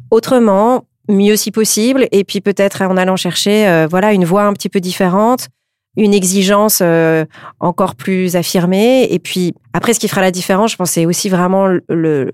[0.10, 4.54] autrement mieux si possible et puis peut-être en allant chercher euh, voilà une voix un
[4.54, 5.50] petit peu différente
[5.96, 6.82] une exigence
[7.60, 11.30] encore plus affirmée et puis après ce qui fera la différence je pense c'est aussi
[11.30, 12.32] vraiment le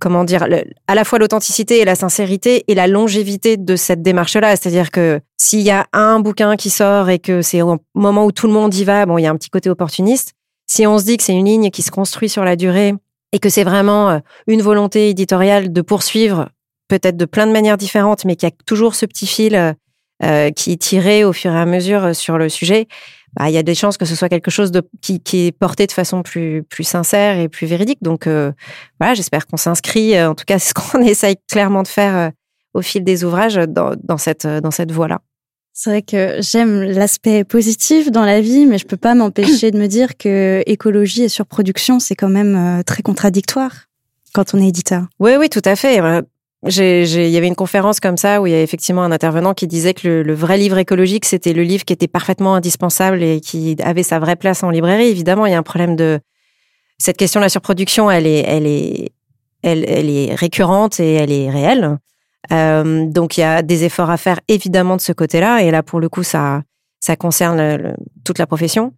[0.00, 0.46] comment dire,
[0.88, 4.56] à la fois l'authenticité et la sincérité et la longévité de cette démarche-là.
[4.56, 8.32] C'est-à-dire que s'il y a un bouquin qui sort et que c'est au moment où
[8.32, 10.32] tout le monde y va, bon, il y a un petit côté opportuniste.
[10.66, 12.94] Si on se dit que c'est une ligne qui se construit sur la durée
[13.32, 16.48] et que c'est vraiment euh, une volonté éditoriale de poursuivre,
[16.88, 19.72] peut-être de plein de manières différentes, mais qu'il y a toujours ce petit fil euh,
[20.22, 22.88] euh, qui est tiré au fur et à mesure sur le sujet,
[23.36, 25.52] bah, il y a des chances que ce soit quelque chose de, qui, qui est
[25.52, 28.02] porté de façon plus, plus sincère et plus véridique.
[28.02, 28.52] Donc euh,
[28.98, 30.16] voilà, j'espère qu'on s'inscrit.
[30.16, 32.30] Euh, en tout cas, c'est ce qu'on essaye clairement de faire euh,
[32.74, 35.20] au fil des ouvrages dans, dans cette, dans cette voie-là.
[35.72, 39.78] C'est vrai que j'aime l'aspect positif dans la vie, mais je peux pas m'empêcher de
[39.78, 43.86] me dire que écologie et surproduction, c'est quand même très contradictoire
[44.34, 45.06] quand on est éditeur.
[45.20, 46.00] Oui, oui, tout à fait
[46.66, 49.66] il y avait une conférence comme ça où il y a effectivement un intervenant qui
[49.66, 53.76] disait que le, vrai livre écologique, c'était le livre qui était parfaitement indispensable et qui
[53.82, 55.08] avait sa vraie place en librairie.
[55.08, 56.20] Évidemment, il y a un problème de
[56.98, 59.12] cette question de la surproduction, elle est, elle est,
[59.62, 61.96] elle est récurrente et elle est réelle.
[62.52, 65.62] Euh, donc il y a des efforts à faire évidemment de ce côté-là.
[65.62, 66.62] Et là, pour le coup, ça,
[67.00, 67.94] ça concerne
[68.24, 68.92] toute la profession.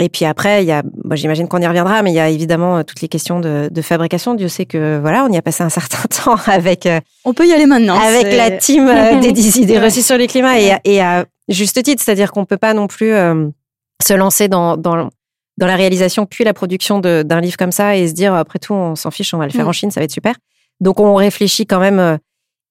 [0.00, 2.78] Et puis après, il y a, j'imagine qu'on y reviendra, mais il y a évidemment
[2.78, 4.34] euh, toutes les questions de, de, fabrication.
[4.34, 6.86] Dieu sait que voilà, on y a passé un certain temps avec.
[6.86, 7.98] Euh, on peut y aller maintenant.
[7.98, 12.02] Avec la team euh, des idées reçues sur le climat et, et à juste titre,
[12.02, 13.12] c'est-à-dire qu'on peut pas non plus
[14.02, 15.10] se lancer dans, dans
[15.56, 18.72] dans la réalisation puis la production d'un livre comme ça et se dire après tout
[18.72, 19.68] on s'en fiche, on va le faire mm.
[19.68, 20.34] en Chine, ça va être super.
[20.80, 22.18] Donc on réfléchit quand même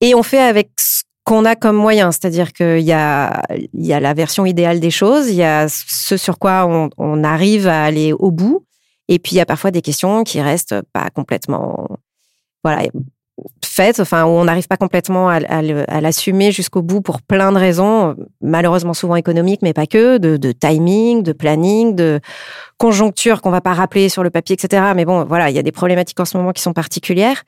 [0.01, 3.99] et on fait avec ce qu'on a comme moyen, c'est-à-dire qu'il y a, y a
[3.99, 7.83] la version idéale des choses, il y a ce sur quoi on, on, arrive à
[7.83, 8.65] aller au bout,
[9.07, 11.87] et puis il y a parfois des questions qui restent pas complètement,
[12.63, 12.83] voilà,
[13.63, 17.57] faites, enfin où on n'arrive pas complètement à, à l'assumer jusqu'au bout pour plein de
[17.57, 22.19] raisons, malheureusement souvent économiques, mais pas que, de, de timing, de planning, de
[22.77, 24.91] conjoncture qu'on va pas rappeler sur le papier, etc.
[24.95, 27.43] Mais bon, voilà, il y a des problématiques en ce moment qui sont particulières.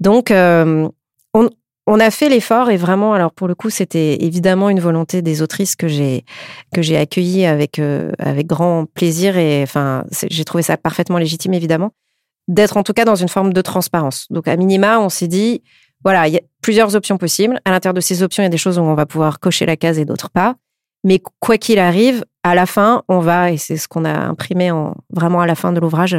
[0.00, 0.88] Donc, euh,
[1.34, 1.50] on,
[1.92, 5.42] on a fait l'effort et vraiment, alors pour le coup, c'était évidemment une volonté des
[5.42, 6.24] autrices que j'ai
[6.72, 11.52] que j'ai accueillie avec euh, avec grand plaisir et enfin j'ai trouvé ça parfaitement légitime
[11.52, 11.90] évidemment
[12.46, 14.26] d'être en tout cas dans une forme de transparence.
[14.30, 15.62] Donc à minima, on s'est dit
[16.04, 17.60] voilà, il y a plusieurs options possibles.
[17.64, 19.66] À l'intérieur de ces options, il y a des choses où on va pouvoir cocher
[19.66, 20.54] la case et d'autres pas.
[21.02, 24.70] Mais quoi qu'il arrive, à la fin, on va et c'est ce qu'on a imprimé
[24.70, 26.16] en vraiment à la fin de l'ouvrage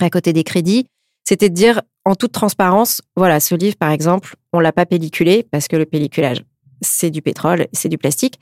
[0.00, 0.86] à côté des crédits,
[1.22, 5.46] c'était de dire en toute transparence, voilà, ce livre, par exemple, on l'a pas pelliculé
[5.50, 6.42] parce que le pelliculage,
[6.80, 8.38] c'est du pétrole, c'est du plastique.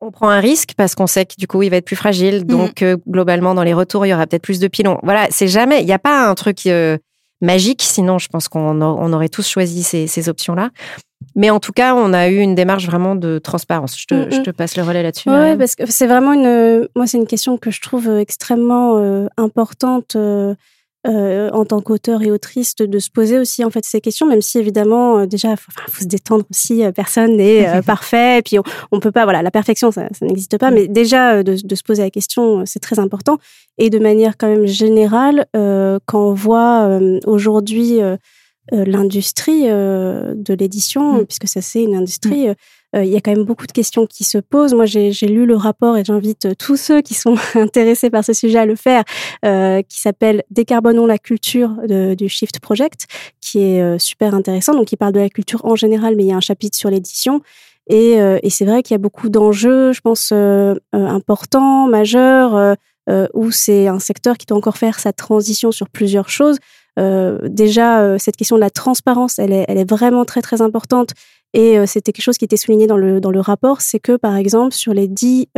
[0.00, 2.40] On prend un risque parce qu'on sait que du coup, il va être plus fragile.
[2.40, 2.44] Mhm.
[2.44, 4.98] Donc, euh, globalement, dans les retours, il y aura peut-être plus de pilons.
[5.02, 6.98] Voilà, c'est jamais, il n'y a pas un truc euh,
[7.40, 7.82] magique.
[7.82, 10.70] Sinon, je pense qu'on aurait tous choisi ces, options-là.
[11.36, 13.98] Mais en tout cas, on a eu une démarche vraiment de transparence.
[13.98, 14.32] Je te, mhm.
[14.32, 15.30] je te passe le relais là-dessus.
[15.30, 16.86] Oui, parce que c'est vraiment une.
[16.94, 20.16] Moi, c'est une question que je trouve extrêmement euh, importante
[21.06, 24.40] euh, en tant qu'auteur et autrice de, se poser aussi en fait ces questions, même
[24.40, 28.58] si évidemment euh, déjà faut, faut se détendre aussi, euh, personne n'est parfait, et puis
[28.58, 31.74] on, on, peut pas voilà la perfection ça, ça n'existe pas, mais déjà de, de,
[31.74, 33.36] se poser la question c'est très important
[33.76, 37.98] et de manière quand même générale quand on voit aujourd'hui
[38.72, 41.26] l'industrie de l'édition, mm.
[41.26, 42.48] puisque ça c'est une industrie.
[42.94, 44.74] Il y a quand même beaucoup de questions qui se posent.
[44.74, 48.58] Moi, j'ai lu le rapport et j'invite tous ceux qui sont intéressés par ce sujet
[48.58, 49.04] à le faire,
[49.42, 53.06] qui s'appelle Décarbonons la culture du Shift Project,
[53.40, 54.74] qui est super intéressant.
[54.74, 56.90] Donc, il parle de la culture en général, mais il y a un chapitre sur
[56.90, 57.40] l'édition.
[57.88, 60.32] Et, et c'est vrai qu'il y a beaucoup d'enjeux, je pense,
[60.92, 62.76] importants, majeurs
[63.10, 66.58] euh, où c'est un secteur qui doit encore faire sa transition sur plusieurs choses.
[66.98, 70.62] Euh, déjà, euh, cette question de la transparence, elle est, elle est vraiment très très
[70.62, 71.10] importante.
[71.54, 74.36] Et c'était quelque chose qui était souligné dans le, dans le rapport, c'est que par
[74.36, 75.48] exemple sur les dix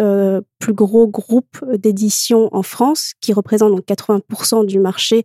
[0.59, 5.25] plus gros groupes d'édition en France, qui représentent donc 80% du marché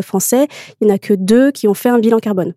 [0.00, 0.46] français,
[0.80, 2.54] il n'y en a que deux qui ont fait un bilan carbone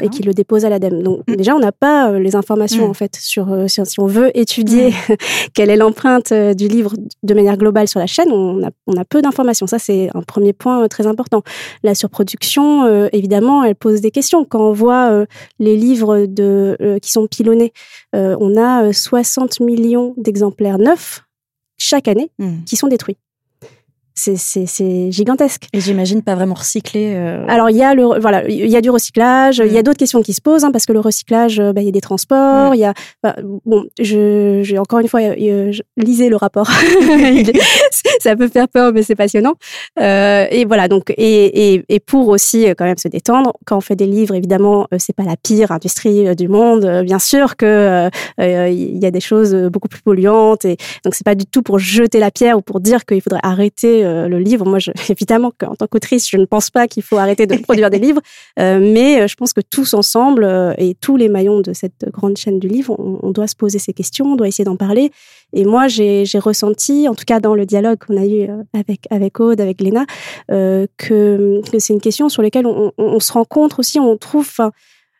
[0.00, 1.02] et qui le dépose à l'ADEME.
[1.02, 1.36] Donc mm.
[1.36, 2.90] déjà, on n'a pas euh, les informations mm.
[2.90, 5.14] en fait sur, euh, si on veut étudier mm.
[5.54, 8.96] quelle est l'empreinte euh, du livre de manière globale sur la chaîne, on a, on
[8.96, 9.66] a peu d'informations.
[9.66, 11.42] Ça, c'est un premier point très important.
[11.82, 14.44] La surproduction, évidemment, elle pose des questions.
[14.44, 15.26] Quand on voit
[15.58, 17.72] les livres de, qui sont pilonnés,
[18.12, 21.22] on a 60 millions d'exemplaires neufs
[21.78, 22.30] chaque année
[22.66, 23.16] qui sont détruits
[24.14, 25.66] c'est gigantesque.
[25.72, 27.14] Et j'imagine pas vraiment recycler.
[27.14, 27.44] Euh...
[27.48, 29.82] Alors il y a le voilà, il y a du recyclage, il y a mm.
[29.82, 31.92] d'autres questions qui se posent hein, parce que le recyclage, euh, bah, il y a
[31.92, 32.74] des transports, mm.
[32.74, 36.70] il y a bah, bon, je encore une fois euh, je, lisez le rapport.
[38.20, 39.54] ça peut faire peur mais c'est passionnant.
[39.98, 43.80] Euh, et voilà donc et, et, et pour aussi quand même se détendre, quand on
[43.80, 48.98] fait des livres évidemment c'est pas la pire industrie du monde, bien sûr que il
[48.98, 52.18] y a des choses beaucoup plus polluantes et donc c'est pas du tout pour jeter
[52.18, 54.66] la pierre ou pour dire qu'il faudrait arrêter euh, le livre.
[54.66, 57.98] Moi, évidemment qu'en tant qu'autrice, je ne pense pas qu'il faut arrêter de produire des
[57.98, 58.20] livres,
[58.58, 60.44] euh, mais euh, je pense que tous ensemble
[60.78, 63.92] et tous les maillons de cette grande chaîne du livre, on, doit se poser ces
[63.92, 65.10] questions, on doit essayer d'en parler.
[65.52, 69.40] Et moi, j'ai ressenti, en tout cas dans le dialogue qu'on a eu avec avec
[69.40, 70.04] Aude, avec Léna,
[70.48, 74.60] que, c'est une question sur laquelle on, on, se rencontre aussi, on trouve.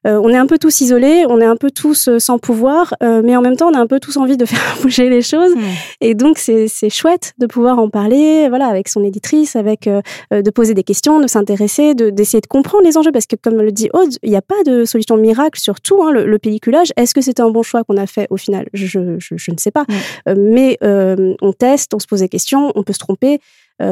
[0.06, 2.94] Euh, on est un peu tous isolés, on est un peu tous euh, sans pouvoir,
[3.02, 5.22] euh, mais en même temps, on a un peu tous envie de faire bouger les
[5.22, 5.52] choses.
[6.00, 10.74] Et donc, c'est chouette de pouvoir en parler, voilà, avec son éditrice, avec de poser
[10.74, 14.16] des questions, de s'intéresser, d'essayer de, comprendre les enjeux, parce que comme le dit Aude,
[14.22, 16.02] il n'y a pas de solution miracle sur tout.
[16.02, 18.68] Hein, le, pelliculage, est-ce que c'était un bon choix qu'on a fait au final?
[18.72, 19.84] Je, ne sais pas,
[20.26, 23.40] mais on teste, on se pose des questions, on peut se tromper.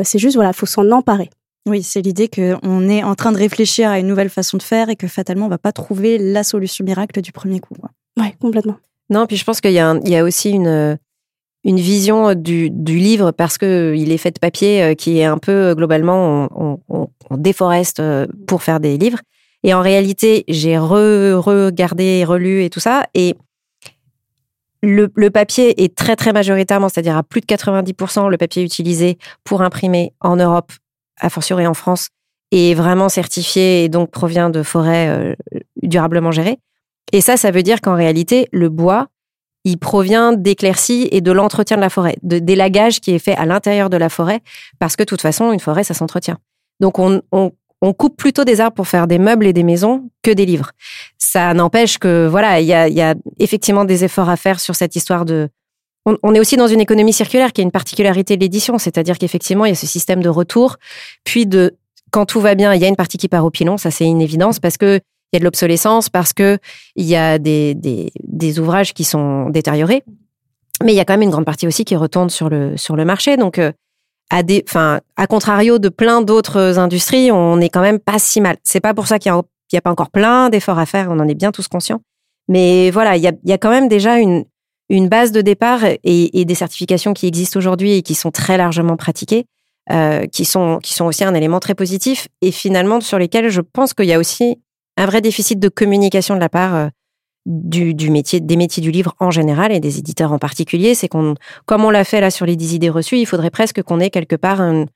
[0.04, 1.30] c'est juste, voilà, faut s'en emparer.
[1.66, 4.88] Oui, c'est l'idée qu'on est en train de réfléchir à une nouvelle façon de faire
[4.88, 7.74] et que fatalement, on va pas trouver la solution miracle du premier coup.
[8.18, 8.76] Oui, complètement.
[9.10, 10.98] Non, puis je pense qu'il y, a aussi une,
[11.64, 15.52] une vision du, livre parce qu'il est fait de papier euh, qui est un peu
[15.52, 16.48] euh, globalement,
[16.88, 19.18] on, déforeste euh, pour faire des livres.
[19.62, 23.06] Et en réalité, j'ai re-regardé, relu et tout ça.
[23.14, 23.34] Et
[24.82, 29.18] le, le, papier est très, très majoritairement, c'est-à-dire à plus de 90%, le papier utilisé
[29.44, 30.72] pour imprimer en Europe
[31.20, 32.08] a fortiori en France,
[32.50, 35.34] est vraiment certifié et donc provient de forêts euh,
[35.82, 36.58] durablement gérées.
[37.12, 39.08] Et ça, ça veut dire qu'en réalité, le bois,
[39.64, 43.44] il provient d'éclaircies et de l'entretien de la forêt, de d'élagage qui est fait à
[43.44, 44.40] l'intérieur de la forêt,
[44.78, 46.38] parce que de toute façon, une forêt, ça s'entretient.
[46.80, 47.22] Donc, on,
[47.98, 50.70] coupe plutôt des arbres pour faire des meubles et des maisons que des livres.
[51.18, 55.24] Ça n'empêche que, voilà, il y a effectivement des efforts à faire sur cette histoire
[55.24, 55.48] de,
[56.06, 59.66] on, est aussi dans une économie circulaire qui a une particularité de l'édition, c'est-à-dire qu'effectivement,
[59.66, 60.76] il y a ce système de retour,
[61.24, 61.76] puis de
[62.10, 64.06] quand tout va bien, il y a une partie qui part au pilon, ça c'est
[64.06, 65.00] une évidence, parce que
[65.32, 66.58] il y a de l'obsolescence, parce que
[66.96, 70.02] il y a des, des, ouvrages qui sont détériorés,
[70.84, 72.96] mais il y a quand même une grande partie aussi qui retourne sur le, sur
[72.96, 73.36] le marché.
[73.36, 73.70] Donc, euh,
[74.30, 78.56] à des, à contrario de plein d'autres industries, on n'est quand même pas si mal.
[78.64, 81.28] C'est pas pour ça qu'il n'y a, pas encore plein d'efforts à faire, on en
[81.28, 82.00] est bien tous conscients.
[82.48, 84.44] Mais voilà, il y a, il y a quand même déjà une,
[84.90, 88.96] une base de départ et, des certifications qui existent aujourd'hui et qui sont très largement
[88.96, 89.46] pratiquées,
[89.90, 93.60] euh, qui, sont, qui sont aussi un élément très positif et finalement sur lesquels je
[93.60, 94.58] pense qu'il y a aussi
[94.96, 96.88] un vrai déficit de communication de la part euh,
[97.46, 100.96] du, du, métier, des métiers du livre en général et des éditeurs en particulier.
[100.96, 103.82] C'est qu'on, comme on l'a fait là sur les 10 idées reçues, il faudrait presque
[103.82, 104.88] qu'on ait quelque part une,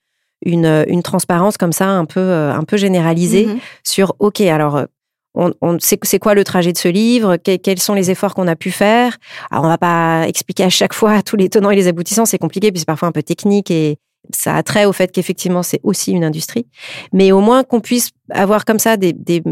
[0.44, 3.60] une, transparence comme ça un peu, euh, un peu généralisée mm-hmm.
[3.84, 4.86] sur, OK, alors
[5.34, 8.56] on, on c'est quoi le trajet de ce livre, quels sont les efforts qu'on a
[8.56, 9.16] pu faire?
[9.50, 12.38] Alors on va pas expliquer à chaque fois tous les tenants et les aboutissants, c'est
[12.38, 13.98] compliqué puis c'est parfois un peu technique et
[14.30, 16.66] ça a trait au fait qu'effectivement c'est aussi une industrie,
[17.12, 19.42] mais au moins qu'on puisse avoir comme ça des, des,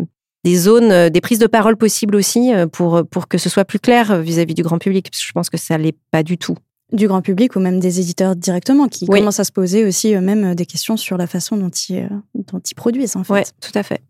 [0.44, 3.80] des, zones, des prises de parole possibles aussi euh, pour pour que ce soit plus
[3.80, 6.56] clair vis-à-vis du grand public, parce que je pense que ça l'est pas du tout
[6.92, 10.54] du grand public ou même des éditeurs directement qui commencent à se poser aussi eux-mêmes
[10.54, 13.32] des questions sur la façon dont ils, euh, dont ils produisent en fait.
[13.32, 14.02] Ouais, tout à fait.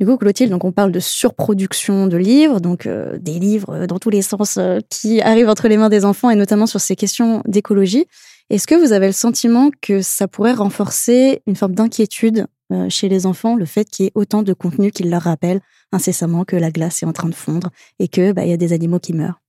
[0.00, 3.86] Du coup, Clotilde, donc on parle de surproduction de livres, donc euh, des livres euh,
[3.86, 6.80] dans tous les sens euh, qui arrivent entre les mains des enfants et notamment sur
[6.80, 8.06] ces questions d'écologie.
[8.50, 12.46] Est-ce que vous avez le sentiment que ça pourrait renforcer une forme d'inquiétude
[12.88, 15.60] chez les enfants, le fait qu'il y ait autant de contenu qui leur rappelle
[15.92, 18.72] incessamment que la glace est en train de fondre et que bah, y a des
[18.72, 19.40] animaux qui meurent?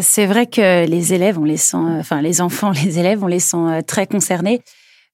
[0.00, 3.40] C'est vrai que les élèves, on les sent, enfin les enfants, les élèves, on les
[3.40, 4.62] sent très concernés,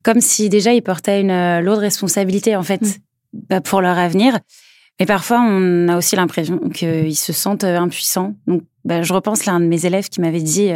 [0.04, 2.92] comme si déjà ils portaient une lourde responsabilité en fait mm.
[3.32, 4.38] Bah, pour leur avenir.
[5.00, 8.34] Mais parfois, on a aussi l'impression qu'ils se sentent impuissants.
[8.46, 10.72] Donc, bah, je repense l'un de mes élèves qui m'avait dit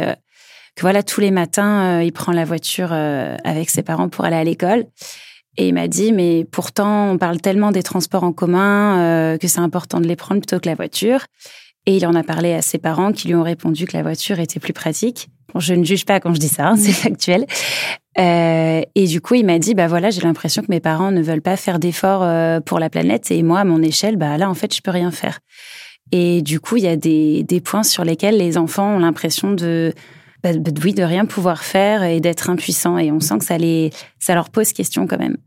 [0.75, 4.43] que voilà, tous les matins, il prend la voiture avec ses parents pour aller à
[4.43, 4.85] l'école.
[5.57, 9.47] Et il m'a dit, mais pourtant, on parle tellement des transports en commun euh, que
[9.47, 11.25] c'est important de les prendre plutôt que la voiture.
[11.85, 14.39] Et il en a parlé à ses parents qui lui ont répondu que la voiture
[14.39, 15.27] était plus pratique.
[15.59, 17.45] Je ne juge pas quand je dis ça, hein, c'est factuel.
[18.19, 21.21] Euh, et du coup, il m'a dit, bah voilà, j'ai l'impression que mes parents ne
[21.21, 23.31] veulent pas faire d'efforts euh, pour la planète.
[23.31, 25.39] Et moi, à mon échelle, bah là, en fait, je peux rien faire.
[26.11, 29.93] Et du coup, il y a des, points sur lesquels les enfants ont l'impression de
[30.43, 30.49] bah,
[30.83, 32.97] oui, de rien pouvoir faire et d'être impuissant.
[32.97, 35.37] Et on sent que ça, les, ça leur pose question quand même.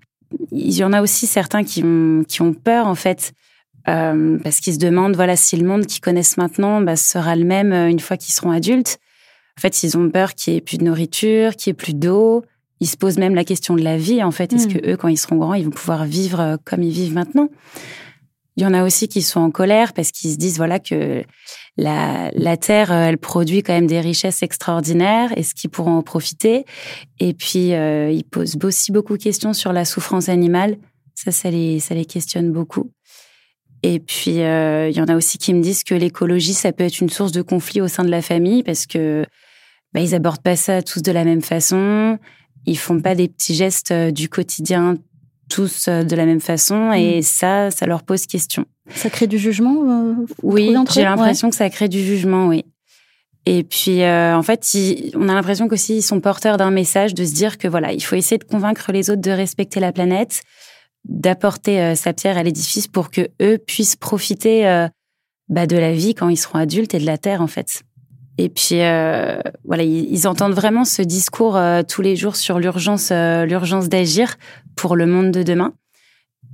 [0.51, 3.32] Il y en a aussi certains qui ont, peur, en fait,
[3.86, 7.44] euh, parce qu'ils se demandent, voilà, si le monde qu'ils connaissent maintenant bah, sera le
[7.44, 8.99] même une fois qu'ils seront adultes.
[9.59, 11.94] En fait, ils ont peur qu'il n'y ait plus de nourriture, qu'il n'y ait plus
[11.94, 12.44] d'eau.
[12.80, 14.52] Ils se posent même la question de la vie, en fait.
[14.52, 14.72] Est-ce mm.
[14.72, 17.48] que eux, quand ils seront grands, ils vont pouvoir vivre euh, comme ils vivent maintenant?
[18.59, 21.24] Il y en a aussi qui sont en colère parce qu'ils se disent, voilà, que
[21.76, 25.30] la, la terre, euh, elle produit quand même des richesses extraordinaires.
[25.36, 26.64] Est-ce qu'ils pourront en profiter?
[27.18, 30.78] Et puis, euh, ils posent aussi beaucoup de questions sur la souffrance animale.
[31.14, 32.90] Ça, ça les, ça les questionne beaucoup.
[33.82, 36.84] Et puis, euh, il y en a aussi qui me disent que l'écologie, ça peut
[36.84, 39.26] être une source de conflit au sein de la famille parce que
[39.93, 42.18] bah, ils abordent pas ça tous de la même façon.
[42.66, 44.97] Ils font pas des petits gestes du quotidien
[45.49, 47.22] tous de la même façon et mm.
[47.22, 48.66] ça, ça leur pose question.
[48.95, 52.64] Ça crée du jugement euh, Oui, j'ai l'impression que ça crée du jugement, oui.
[53.45, 54.66] Et puis, euh, en fait,
[55.14, 58.01] on a l'impression qu'aussi ils sont porteurs d'un message de se dire que voilà, il
[58.01, 60.43] faut essayer de convaincre les autres de respecter la planète,
[61.05, 64.89] d'apporter euh, sa pierre à l'édifice pour que eux puissent profiter
[65.49, 67.82] bah, de la vie quand ils seront adultes et de la terre, en fait.
[68.39, 68.76] Et puis,
[69.64, 71.59] voilà, ils, entendent vraiment ce discours
[71.89, 74.37] tous les jours sur l'urgence, l'urgence d'agir
[74.76, 75.72] pour le monde de demain.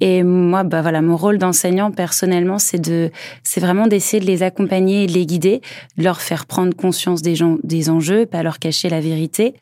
[0.01, 3.11] Et moi, bah voilà, mon rôle d'enseignant personnellement, c'est de,
[3.45, 5.61] c'est vraiment d'essayer de les accompagner de les guider,
[5.97, 9.55] de leur faire prendre conscience des, gens, des enjeux, pas leur cacher la vérité,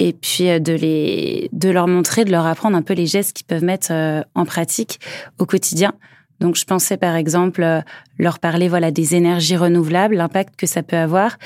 [0.00, 3.36] et puis euh, de les, de leur montrer, de leur apprendre un peu les gestes
[3.36, 4.98] qu'ils peuvent mettre euh, en pratique
[5.38, 5.92] au quotidien.
[6.40, 7.80] Donc, je pensais par exemple euh,
[8.18, 11.38] leur parler voilà des énergies renouvelables, l'impact que ça peut avoir,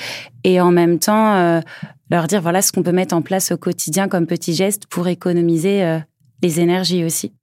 [0.43, 1.61] et en même temps
[2.09, 5.07] leur dire voilà ce qu'on peut mettre en place au quotidien comme petits gestes pour
[5.07, 5.99] économiser
[6.41, 7.33] les énergies aussi.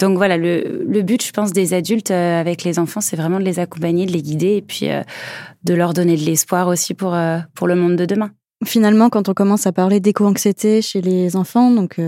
[0.00, 3.38] Donc voilà, le, le, but, je pense, des adultes euh, avec les enfants, c'est vraiment
[3.38, 5.02] de les accompagner, de les guider et puis euh,
[5.64, 8.30] de leur donner de l'espoir aussi pour, euh, pour le monde de demain.
[8.64, 11.98] Finalement, quand on commence à parler d'éco-anxiété chez les enfants, donc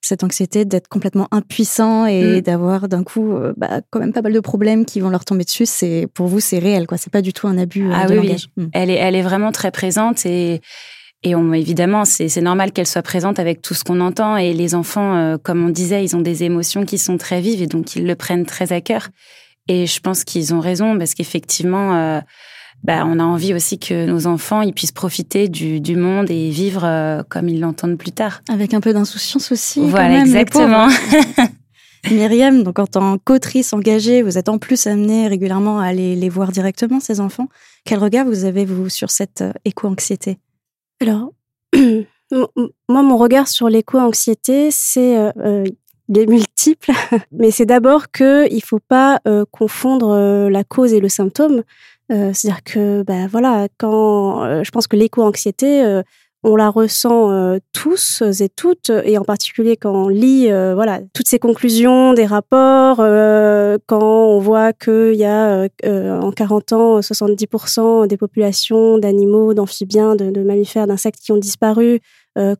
[0.00, 2.40] cette anxiété d'être complètement impuissant et mm.
[2.42, 5.66] d'avoir d'un coup bah, quand même pas mal de problèmes qui vont leur tomber dessus,
[5.66, 8.26] c'est pour vous c'est réel quoi, c'est pas du tout un abus ah de oui,
[8.26, 8.48] langage.
[8.56, 8.64] Oui.
[8.64, 8.70] Mm.
[8.72, 10.60] Elle est elle est vraiment très présente et
[11.24, 14.36] et on, évidemment, c'est normal qu'elle soit présente avec tout ce qu'on entend.
[14.36, 17.60] Et les enfants, euh, comme on disait, ils ont des émotions qui sont très vives
[17.60, 19.08] et donc ils le prennent très à cœur.
[19.66, 22.20] Et je pense qu'ils ont raison parce qu'effectivement, euh,
[22.84, 26.50] bah, on a envie aussi que nos enfants ils puissent profiter du, du monde et
[26.50, 28.40] vivre euh, comme ils l'entendent plus tard.
[28.48, 29.80] Avec un peu d'insouciance aussi.
[29.80, 30.88] Voilà, exactement.
[32.10, 36.28] Myriam, donc en tant qu'autrice engagée, vous êtes en plus amenée régulièrement à aller les
[36.28, 37.48] voir directement, ces enfants.
[37.84, 40.38] Quel regard vous avez, vous, sur cette éco-anxiété?
[41.00, 41.32] Alors,
[41.76, 45.64] moi, mon regard sur l'éco-anxiété, c'est euh,
[46.08, 46.90] euh il est multiple,
[47.32, 51.62] mais c'est d'abord que il faut pas euh, confondre euh, la cause et le symptôme.
[52.10, 56.00] C'est-à-dire que, bah voilà, quand je pense que l'éco-anxiété,
[56.44, 61.00] on la ressent euh, tous et toutes, et en particulier quand on lit euh, voilà
[61.12, 67.00] toutes ces conclusions des rapports, euh, quand on voit qu'il y a en 40 ans
[67.00, 72.00] 70% des populations d'animaux, d'amphibiens, de, de, mammifères, d'insectes qui ont disparu,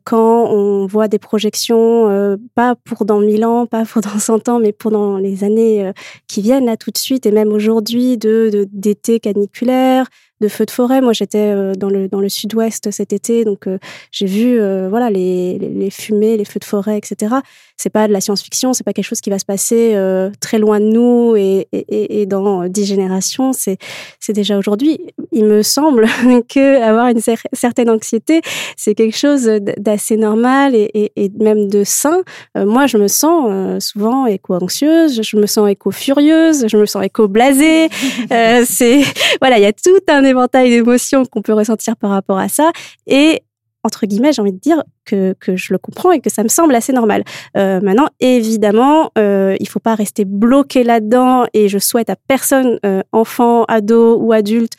[0.03, 4.59] quand on voit des projections, pas pour dans 1000 ans, pas pour dans 100 ans,
[4.59, 5.93] mais pour dans les années
[6.27, 10.07] qui viennent là tout de suite, et même aujourd'hui, de d'été caniculaire,
[10.41, 11.01] de feux de forêt.
[11.01, 13.77] Moi, j'étais euh, dans le dans le sud-ouest cet été, donc euh,
[14.11, 17.35] j'ai vu euh, voilà les, les, fumées, les feux de forêt, etc.
[17.79, 19.97] C'est pas de la science-fiction, c'est pas quelque chose qui va se passer
[20.41, 23.53] très loin de nous et, et, et dans dix générations.
[23.53, 23.77] C'est
[24.19, 24.99] c'est déjà aujourd'hui.
[25.31, 26.05] Il me semble
[26.49, 27.21] que avoir une
[27.53, 28.41] certaine anxiété,
[28.75, 29.45] c'est quelque chose
[29.77, 32.21] d'assez normal et, et, même de sain.
[32.55, 37.89] moi, je me sens souvent éco-anxieuse, je me sens éco-furieuse, je me sens éco-blasée.
[38.65, 39.03] c'est
[39.39, 42.71] voilà, il y a tout un éventail d'émotions qu'on peut ressentir par rapport à ça.
[43.07, 43.41] Et
[43.83, 46.49] entre guillemets, j'ai envie de dire que, que je le comprends et que ça me
[46.49, 47.23] semble assez normal.
[47.57, 52.79] Euh, maintenant, évidemment, euh, il faut pas rester bloqué là-dedans et je souhaite à personne,
[52.85, 54.73] euh, enfant, ado ou adulte,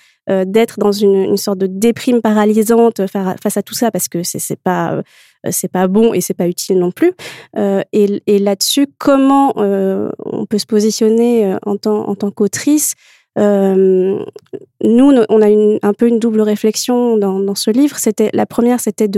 [0.47, 5.03] d'être dans une, sorte de déprime paralysante face à tout ça parce que c'est pas
[5.51, 7.15] c'est pas bon et c'est pas utile non plus.
[7.57, 15.43] et, là-dessus, comment on peut se positionner en tant en tant qu'autrice euh, nous, on
[15.43, 17.97] a une, un peu une double réflexion dans, ce livre.
[17.99, 19.09] C'était la première, c'était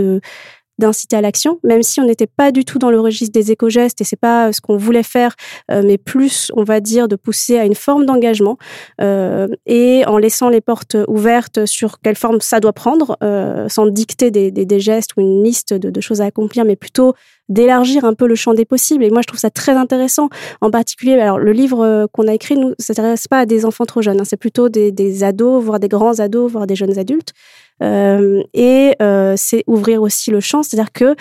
[0.79, 4.01] d'inciter à l'action, même si on n'était pas du tout dans le registre des éco-gestes
[4.01, 5.35] et c'est pas ce qu'on voulait faire,
[5.71, 8.57] euh, mais plus, on va dire, de pousser à une forme d'engagement
[8.99, 13.85] euh, et en laissant les portes ouvertes sur quelle forme ça doit prendre, euh, sans
[13.85, 17.13] dicter des, gestes ou une liste de choses à accomplir, mais plutôt
[17.53, 19.03] d'élargir un peu le champ des possibles.
[19.03, 20.29] Et moi, je trouve ça très intéressant.
[20.59, 23.85] En particulier, alors le livre euh, qu'on a écrit, nous, s'intéresse pas à des enfants
[23.85, 24.19] trop jeunes.
[24.19, 27.33] Hein, c'est plutôt des, des ados, voire des grands ados, voire des jeunes adultes.
[27.81, 31.15] Euh, et euh, c'est ouvrir aussi le champ, c'est-à-dire que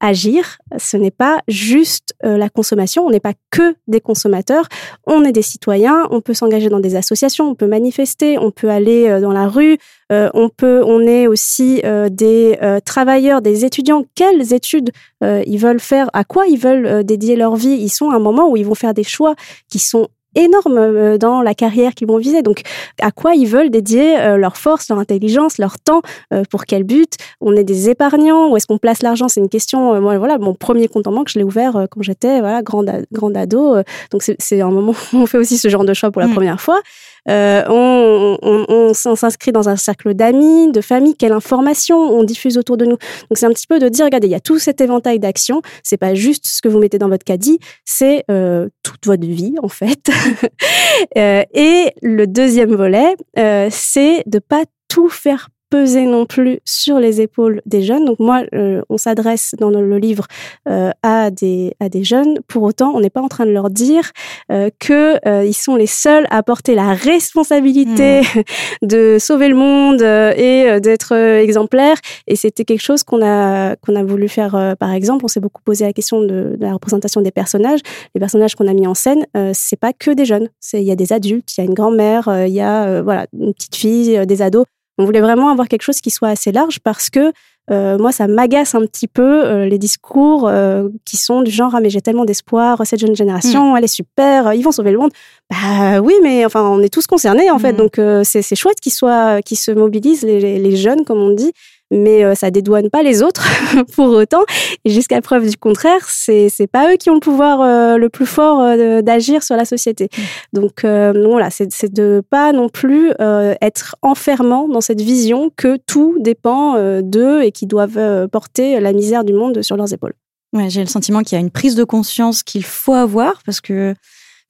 [0.00, 4.66] agir, ce n'est pas juste la consommation, on n'est pas que des consommateurs,
[5.06, 8.70] on est des citoyens, on peut s'engager dans des associations, on peut manifester, on peut
[8.70, 9.78] aller dans la rue,
[10.10, 14.04] on peut, on est aussi des travailleurs, des étudiants.
[14.14, 14.90] Quelles études
[15.22, 17.76] ils veulent faire, à quoi ils veulent dédier leur vie?
[17.80, 19.34] Ils sont à un moment où ils vont faire des choix
[19.68, 22.42] qui sont énorme euh, dans la carrière qu'ils vont viser.
[22.42, 22.62] Donc,
[23.00, 26.02] à quoi ils veulent dédier euh, leur force, leur intelligence, leur temps
[26.32, 27.16] euh, Pour quel but?
[27.40, 29.28] On est des épargnants Où est-ce qu'on place l'argent?
[29.28, 30.00] C'est une question.
[30.00, 33.36] Moi, voilà, mon premier compte en banque, je l'ai ouvert quand j'étais voilà grande grande
[33.36, 33.76] ado.
[34.10, 36.34] Donc, c'est un moment où on fait aussi ce genre de choix pour la mmh.
[36.34, 36.80] première fois.
[37.28, 42.58] Euh, on, on, on s'inscrit dans un cercle d'amis, de famille, quelle information on diffuse
[42.58, 42.96] autour de nous.
[42.96, 45.62] Donc c'est un petit peu de dire, regardez, il y a tout cet éventail d'actions.
[45.82, 49.54] C'est pas juste ce que vous mettez dans votre caddie, c'est euh, toute votre vie
[49.62, 50.10] en fait.
[51.16, 57.00] euh, et le deuxième volet, euh, c'est de pas tout faire peser non plus sur
[57.00, 58.04] les épaules des jeunes.
[58.04, 60.24] Donc moi, euh, on s'adresse dans le livre
[60.68, 62.38] euh, à des à des jeunes.
[62.46, 64.12] Pour autant, on n'est pas en train de leur dire
[64.52, 68.42] euh, que euh, ils sont les seuls à porter la responsabilité mmh.
[68.86, 71.96] de sauver le monde et d'être exemplaires.
[72.28, 74.76] Et c'était quelque chose qu'on a qu'on a voulu faire.
[74.78, 77.80] par exemple, on s'est beaucoup posé la question de, de, la représentation des personnages.
[78.14, 80.50] Les personnages qu'on a mis en scène, c'est pas que des jeunes.
[80.72, 83.52] Il y a des adultes, il y a une grand-mère, il y a voilà une
[83.52, 84.66] petite fille, des ados.
[84.98, 87.32] On voulait vraiment avoir quelque chose qui soit assez large parce que
[87.70, 91.74] euh, moi, ça m'agace un petit peu euh, les discours euh, qui sont du genre
[91.74, 93.76] ah mais j'ai tellement d'espoir cette jeune génération, mmh.
[93.78, 95.12] elle est super, ils vont sauver le monde.
[95.50, 97.60] Bah oui, mais enfin on est tous concernés en mmh.
[97.60, 101.32] fait, donc euh, c'est chouette qu'ils soient, qu'ils se mobilisent les, les, jeunes comme on
[101.32, 101.52] dit
[101.90, 103.46] mais euh, ça dédouane pas les autres
[103.94, 104.44] pour autant.
[104.84, 108.08] Et jusqu'à preuve du contraire, c'est c'est pas eux qui ont le pouvoir euh, le
[108.08, 110.08] plus fort euh, d'agir sur la société.
[110.16, 110.22] Mm.
[110.54, 113.12] Donc voilà, c'est c'est de pas non plus
[113.60, 119.24] être enfermant dans cette vision que tout dépend d'eux et qu'ils doivent porter la misère
[119.24, 120.14] du monde sur leurs épaules.
[120.52, 123.60] Ouais, j'ai le sentiment qu'il y a une prise de conscience qu'il faut avoir parce
[123.60, 123.94] que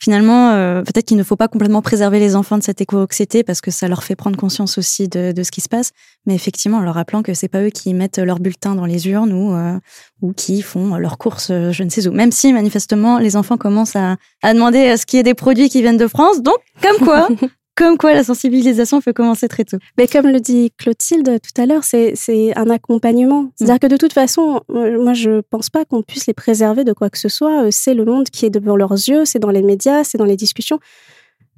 [0.02, 3.60] finalement, euh, peut-être qu'il ne faut pas complètement préserver les enfants de cette éco-anxiété parce
[3.60, 5.92] que ça leur fait prendre conscience aussi de, de, ce qui se passe.
[6.26, 9.08] Mais effectivement, en leur rappelant que c'est pas eux qui mettent leur bulletin dans les
[9.08, 9.78] urnes ou, euh,
[10.22, 12.12] ou qui font leurs courses, euh, je ne sais où.
[12.12, 15.34] Même si, manifestement, les enfants commencent à, à demander à ce qu'il y ait des
[15.34, 16.42] produits qui viennent de France.
[16.42, 17.28] Donc, comme quoi,
[17.76, 19.78] comme quoi la sensibilisation peut commencer très tôt.
[19.98, 23.50] Mais comme le dit Clotilde tout à l'heure, c'est un accompagnement.
[23.56, 27.10] C'est-à-dire que de toute façon, moi je pense pas qu'on puisse les préserver de quoi
[27.10, 27.64] que ce soit.
[27.64, 30.24] Euh, c'est le monde qui est devant leurs yeux, c'est dans les médias, c'est dans
[30.24, 30.78] les discussions.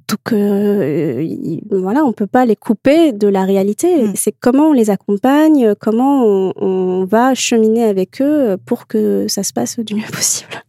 [0.07, 1.37] Donc euh,
[1.69, 4.03] voilà, on peut pas les couper de la réalité.
[4.03, 4.13] Mm.
[4.15, 9.43] C'est comment on les accompagne, comment on, on va cheminer avec eux pour que ça
[9.43, 10.63] se passe du mieux possible.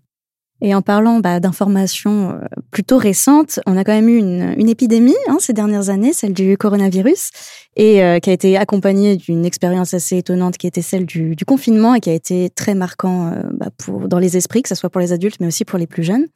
[0.60, 4.68] Et en parlant bah, d'informations euh, plutôt récentes, on a quand même eu une, une
[4.68, 7.30] épidémie hein, ces dernières années, celle du coronavirus,
[7.76, 11.44] et euh, qui a été accompagnée d'une expérience assez étonnante qui était celle du, du
[11.44, 14.74] confinement et qui a été très marquant euh, bah, pour, dans les esprits, que ce
[14.74, 16.26] soit pour les adultes mais aussi pour les plus jeunes.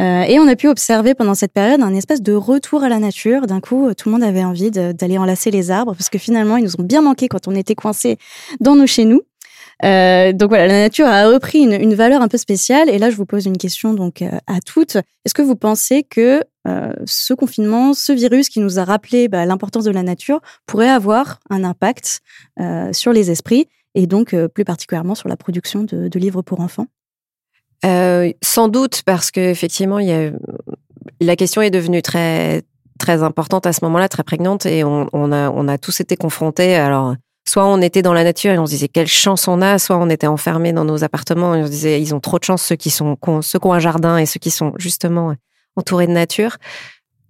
[0.00, 2.98] Euh, et on a pu observer pendant cette période un espèce de retour à la
[2.98, 3.46] nature.
[3.46, 6.64] D'un coup, tout le monde avait envie d'aller enlacer les arbres parce que finalement, ils
[6.64, 8.16] nous ont bien manqué quand on était coincés
[8.60, 9.22] dans nos chez nous.
[9.84, 12.88] Euh, donc voilà, la nature a repris une, valeur un peu spéciale.
[12.88, 14.96] Et là, je vous pose une question donc euh, à toutes.
[14.96, 19.46] Est-ce que vous pensez que euh, ce confinement, ce virus qui nous a rappelé bah,
[19.46, 22.20] l'importance de la nature, pourrait avoir un impact
[22.92, 26.86] sur les esprits et donc plus particulièrement sur la production de, livres pour enfants?
[28.42, 30.30] Sans doute, parce que effectivement, il y a
[31.20, 32.62] la question est devenue très
[32.98, 36.16] très importante à ce moment-là, très prégnante, et on, on, a on a tous été
[36.16, 36.74] confrontés.
[36.74, 37.14] Alors
[37.48, 39.96] soit on était dans la nature et on se disait quelle chance on a, soit
[39.96, 42.62] on était enfermés dans nos appartements et on se disait ils ont trop de chance
[42.62, 45.34] ceux qui sont ceux qui ont un jardin et ceux qui sont justement
[45.76, 46.58] entourés de nature.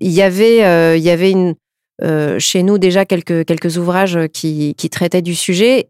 [0.00, 1.54] Il y avait euh, il y avait une
[2.02, 5.88] euh, chez nous déjà quelques quelques ouvrages qui qui traitaient du sujet.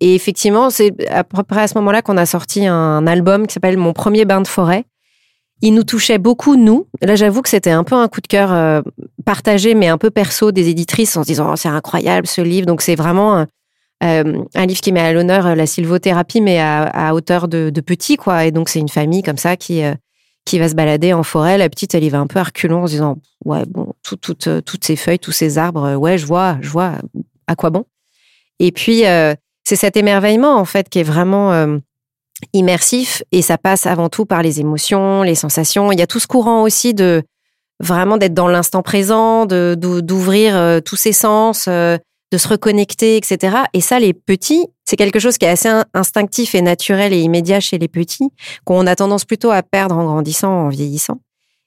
[0.00, 3.54] Et effectivement c'est à peu près à ce moment-là qu'on a sorti un album qui
[3.54, 4.84] s'appelle Mon premier bain de forêt
[5.62, 6.86] il nous touchait beaucoup, nous.
[7.00, 8.82] Là, j'avoue que c'était un peu un coup de cœur euh,
[9.24, 12.66] partagé, mais un peu perso des éditrices en se disant oh, c'est incroyable ce livre.
[12.66, 13.46] Donc, c'est vraiment
[14.02, 18.16] euh, un livre qui met à l'honneur la sylvothérapie, mais à, hauteur de, de, petit,
[18.16, 18.44] quoi.
[18.44, 19.82] Et donc, c'est une famille comme ça qui,
[20.44, 21.56] qui va se balader en forêt.
[21.56, 24.96] La petite, elle y va un peu reculons en se disant ouais, bon, toutes ces
[24.96, 26.98] feuilles, tous ces arbres, ouais, je vois, je vois,
[27.46, 27.84] à quoi bon?
[28.58, 29.04] Et puis,
[29.64, 31.78] c'est cet émerveillement, en fait, qui est vraiment
[32.52, 35.92] immersif et ça passe avant tout par les émotions, les sensations.
[35.92, 37.22] Il y a tout ce courant aussi de
[37.80, 41.98] vraiment d'être dans l'instant présent, d'ouvrir euh, tous ses sens, euh,
[42.32, 43.56] de se reconnecter, etc.
[43.72, 47.60] Et ça, les petits, c'est quelque chose qui est assez instinctif et naturel et immédiat
[47.60, 48.30] chez les petits,
[48.64, 51.20] qu'on a tendance plutôt à perdre en grandissant, en vieillissant.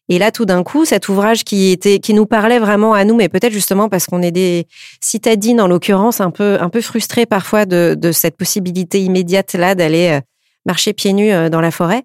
[0.10, 3.16] Et là, tout d'un coup, cet ouvrage qui était, qui nous parlait vraiment à nous,
[3.16, 4.66] mais peut-être justement parce qu'on est des
[5.02, 9.76] citadines, en l'occurrence, un peu, un peu frustrés parfois de, de cette possibilité immédiate là
[9.76, 10.22] d'aller euh,
[10.68, 12.04] marcher pieds nus euh, dans la forêt.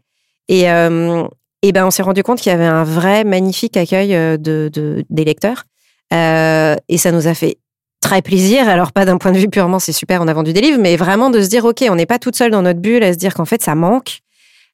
[0.49, 1.25] Et, euh,
[1.63, 4.71] et ben, on s'est rendu compte qu'il y avait un vrai magnifique accueil euh, de,
[4.73, 5.65] de des lecteurs.
[6.13, 7.59] et ça nous a fait
[8.01, 8.69] très plaisir.
[8.69, 10.97] Alors pas d'un point de vue purement c'est super, on a vendu des livres, mais
[10.97, 13.19] vraiment de se dire ok, on n'est pas toute seule dans notre bulle, à se
[13.19, 14.21] dire qu'en fait ça manque.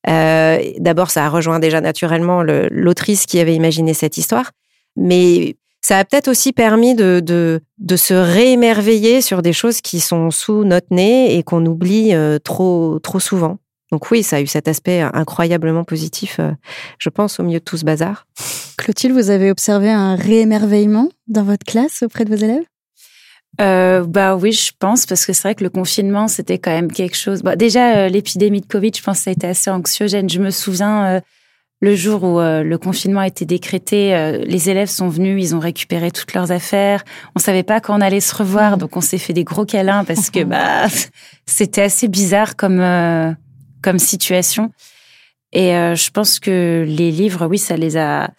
[0.07, 4.53] D'abord, ça a rejoint déjà naturellement l'autrice qui avait imaginé cette histoire,
[4.97, 10.01] mais ça a peut-être aussi permis de, de, de se réémerveiller sur des choses qui
[10.01, 13.59] sont sous notre nez et qu'on oublie trop, trop souvent.
[13.91, 16.53] Donc oui, ça a eu cet aspect incroyablement positif, euh,
[16.99, 18.27] je pense, au milieu de tout ce bazar.
[18.77, 22.65] Clotilde, vous avez observé un réémerveillement dans votre classe auprès de vos élèves?
[23.61, 26.93] Euh, bah oui, je pense parce que c'est vrai que le confinement c'était quand même
[26.93, 27.43] quelque chose.
[27.43, 30.31] Bah, déjà euh, l'épidémie de Covid, je pense que ça a été assez anxiogène.
[30.31, 31.21] Je me souviens euh,
[31.81, 36.11] le jour où le confinement a été décrété, les élèves sont venus, ils ont récupéré
[36.11, 37.05] toutes leurs affaires.
[37.37, 38.81] On savait pas quand on allait se revoir, mmh.
[38.81, 40.87] donc on s'est fait des gros câlins parce que bah
[41.47, 42.81] c'était assez bizarre comme
[43.83, 44.71] comme situation.
[45.53, 48.31] Et euh, je pense que les livres, oui, ça les a.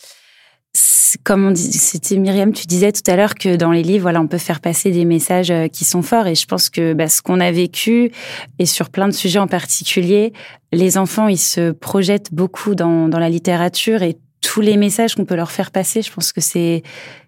[1.24, 4.22] Comme on dit, c'était Myriam, tu disais tout à l'heure que dans les livres, voilà,
[4.22, 6.28] on peut faire passer des messages euh, qui sont forts.
[6.28, 8.12] Et je pense que bah, ce qu'on a vécu,
[8.60, 10.34] et sur plein de sujets en particulier,
[10.72, 15.26] les enfants, ils se projettent beaucoup dans, dans la littérature et tous les messages qu'on
[15.26, 16.84] peut leur faire passer, je pense que c'est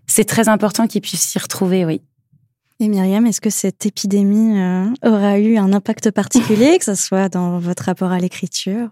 [0.08, 2.02] c'est très important qu'ils puissent s'y retrouver, oui.
[2.82, 7.30] Et Myriam, est-ce que cette épidémie euh, aura eu un impact particulier, que ce soit
[7.30, 8.90] dans votre rapport à l'écriture.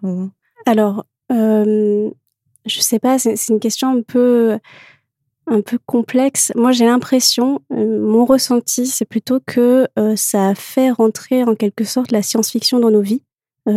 [0.68, 2.08] Alors, euh,
[2.68, 4.60] je sais pas, c'est une question un peu,
[5.48, 6.52] un peu complexe.
[6.56, 11.56] Moi, j'ai l'impression, euh, mon ressenti, c'est plutôt que euh, ça a fait rentrer en
[11.56, 13.24] quelque sorte la science-fiction dans nos vies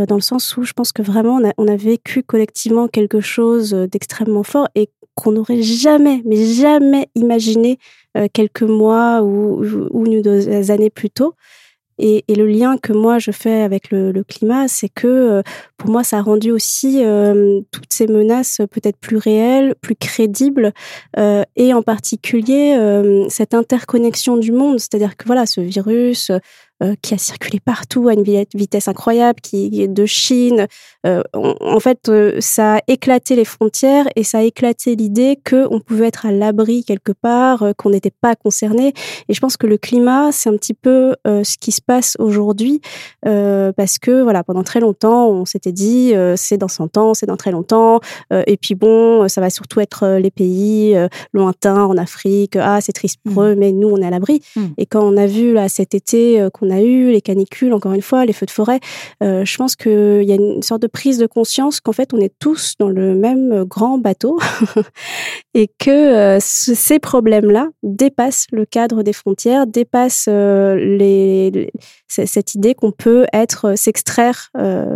[0.06, 4.42] dans le sens où je pense que vraiment on a, vécu collectivement quelque chose d'extrêmement
[4.42, 7.78] fort et qu'on n'aurait jamais, mais jamais imaginé
[8.16, 11.34] euh, quelques mois ou, ou une deux années plus tôt.
[11.98, 15.42] Et, le lien que moi je fais avec le, climat, c'est que euh,
[15.76, 20.72] pour moi ça a rendu aussi euh, toutes ces menaces peut-être plus réelles, plus crédibles,
[21.18, 22.76] euh, et en particulier
[23.28, 26.32] cette interconnexion du monde, c'est-à-dire que voilà ce virus,
[26.82, 28.24] euh, qui a circulé partout à une
[28.54, 30.66] vitesse incroyable, qui est de Chine.
[31.06, 35.78] Euh, en fait, euh, ça a éclaté les frontières et ça a éclaté l'idée qu'on
[35.78, 38.94] pouvait être à l'abri quelque part, qu'on n'était pas concerné.
[39.28, 42.80] Et je pense que le climat, c'est un petit peu ce qui se passe aujourd'hui,
[43.22, 47.36] parce que voilà, pendant très longtemps, on s'était dit c'est dans 100 ans, c'est dans
[47.36, 50.96] très longtemps, et puis bon, ça va surtout être les pays
[51.32, 52.56] lointains en Afrique.
[52.56, 53.46] Ah, c'est triste pour mmh.
[53.46, 54.42] eux, mais nous, on est à l'abri.
[54.56, 54.60] Mmh.
[54.78, 58.02] Et quand on a vu là cet été qu'on a eu, les canicules, encore une
[58.02, 58.80] fois, les feux de forêt,
[59.22, 62.18] euh, je pense qu'il y a une sorte de prise de conscience qu'en fait, on
[62.18, 64.38] est tous dans le même grand bateau
[65.54, 71.66] et que euh, ces problèmes-là dépassent le cadre des frontières, dépassent euh,
[72.08, 74.50] cette idée qu'on peut être s'extraire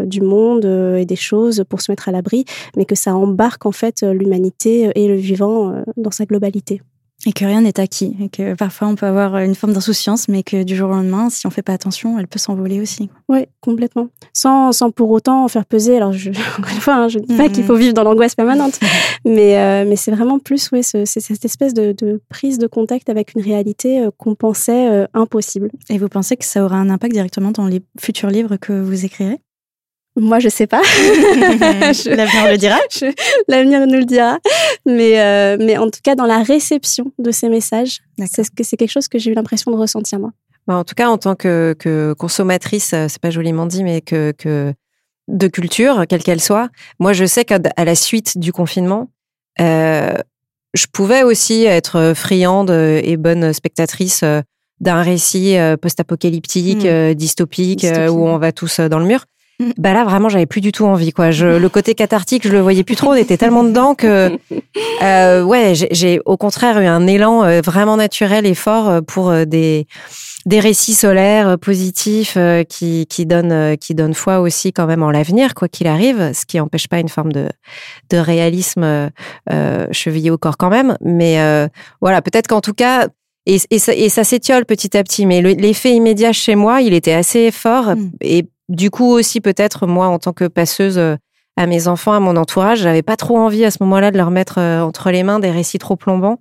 [0.04, 2.44] du monde et des choses pour se mettre à l'abri,
[2.76, 6.82] mais que ça embarque en fait l'humanité et le vivant dans sa globalité.
[7.26, 8.16] Et que rien n'est acquis.
[8.20, 11.28] Et que parfois on peut avoir une forme d'insouciance, mais que du jour au lendemain,
[11.28, 13.10] si on fait pas attention, elle peut s'envoler aussi.
[13.28, 14.08] Oui, complètement.
[14.32, 15.96] Sans, sans pour autant faire peser.
[15.96, 17.66] Alors, je, encore une fois, hein, je ne dis pas qu'il mm-hmm.
[17.66, 18.78] faut vivre dans l'angoisse permanente,
[19.24, 23.08] mais, euh, mais c'est vraiment plus oui, c'est cette espèce de, de, prise de contact
[23.08, 25.70] avec une réalité euh, qu'on pensait euh, impossible.
[25.90, 29.04] Et vous pensez que ça aura un impact directement dans les futurs livres que vous
[29.04, 29.40] écrirez?
[30.16, 30.80] Moi, je sais pas.
[31.36, 32.78] L'avenir le dira.
[33.48, 34.38] L'avenir nous le dira.
[34.86, 38.00] Mais, euh, mais en tout cas, dans la réception de ces messages,
[38.62, 40.30] c'est quelque chose que j'ai eu l'impression de ressentir moi.
[40.66, 44.00] Bah, en tout cas, en tant que, que consommatrice, euh, c'est pas joliment dit, mais
[44.00, 44.72] que, que
[45.28, 49.10] de culture, quelle qu'elle soit, moi, je sais qu'à la suite du confinement,
[49.60, 50.14] euh,
[50.74, 54.24] je pouvais aussi être friande et bonne spectatrice
[54.80, 57.14] d'un récit post-apocalyptique, mmh.
[57.14, 59.24] dystopique, où on va tous dans le mur.
[59.78, 61.30] Bah là, vraiment, j'avais plus du tout envie, quoi.
[61.30, 63.10] Je, le côté cathartique, je le voyais plus trop.
[63.10, 64.38] On était tellement dedans que,
[65.02, 69.32] euh, ouais, j'ai au contraire eu un élan euh, vraiment naturel et fort euh, pour
[69.46, 69.86] des
[70.44, 72.38] des récits solaires positifs
[72.68, 76.32] qui qui donnent qui donnent foi aussi quand même en l'avenir, quoi qu'il arrive.
[76.34, 77.48] Ce qui empêche pas une forme de
[78.10, 79.10] de réalisme
[79.90, 80.96] chevillé au corps quand même.
[81.00, 81.68] Mais
[82.00, 83.08] voilà, peut-être qu'en tout cas.
[83.48, 86.92] Et, et ça, et ça s'étiole petit à petit, mais l'effet immédiat chez moi, il
[86.92, 87.94] était assez fort.
[87.94, 88.10] Mm.
[88.20, 91.16] Et du coup aussi peut-être moi en tant que passeuse euh,
[91.56, 94.30] à mes enfants, à mon entourage, j'avais pas trop envie à ce moment-là de leur
[94.30, 96.38] mettre euh, entre les mains des récits trop plombants,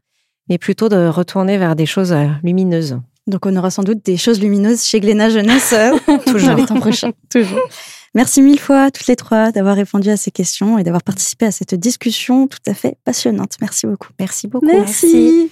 [0.50, 3.00] mais plutôt de retourner vers des choses euh, lumineuses.
[3.28, 5.74] Donc on aura sans doute des choses lumineuses chez Glénat Jeunesse
[6.28, 7.12] toujours les temps prochains.
[7.30, 7.60] toujours.
[8.14, 11.52] Merci mille fois toutes les trois d'avoir répondu à ces questions et d'avoir participé à
[11.52, 13.54] cette discussion tout à fait passionnante.
[13.62, 14.10] Merci beaucoup.
[14.20, 14.66] Merci beaucoup.
[14.68, 15.50] Merci.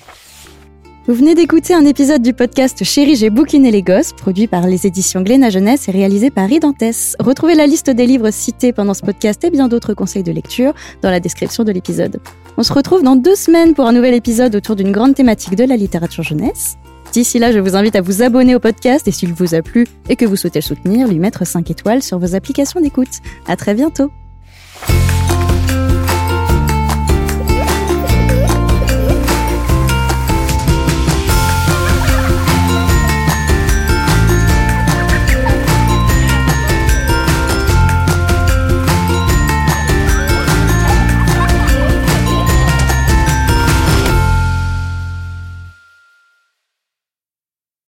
[1.05, 4.87] Vous venez d'écouter un épisode du podcast Chérie, j'ai bouquiné les gosses, produit par les
[4.87, 7.17] éditions Glénat Jeunesse et réalisé par Idantès.
[7.19, 10.73] Retrouvez la liste des livres cités pendant ce podcast et bien d'autres conseils de lecture
[11.01, 12.21] dans la description de l'épisode.
[12.55, 15.65] On se retrouve dans deux semaines pour un nouvel épisode autour d'une grande thématique de
[15.65, 16.77] la littérature jeunesse.
[17.11, 19.85] D'ici là, je vous invite à vous abonner au podcast et s'il vous a plu
[20.07, 23.19] et que vous souhaitez le soutenir, lui mettre 5 étoiles sur vos applications d'écoute.
[23.45, 24.09] À très bientôt!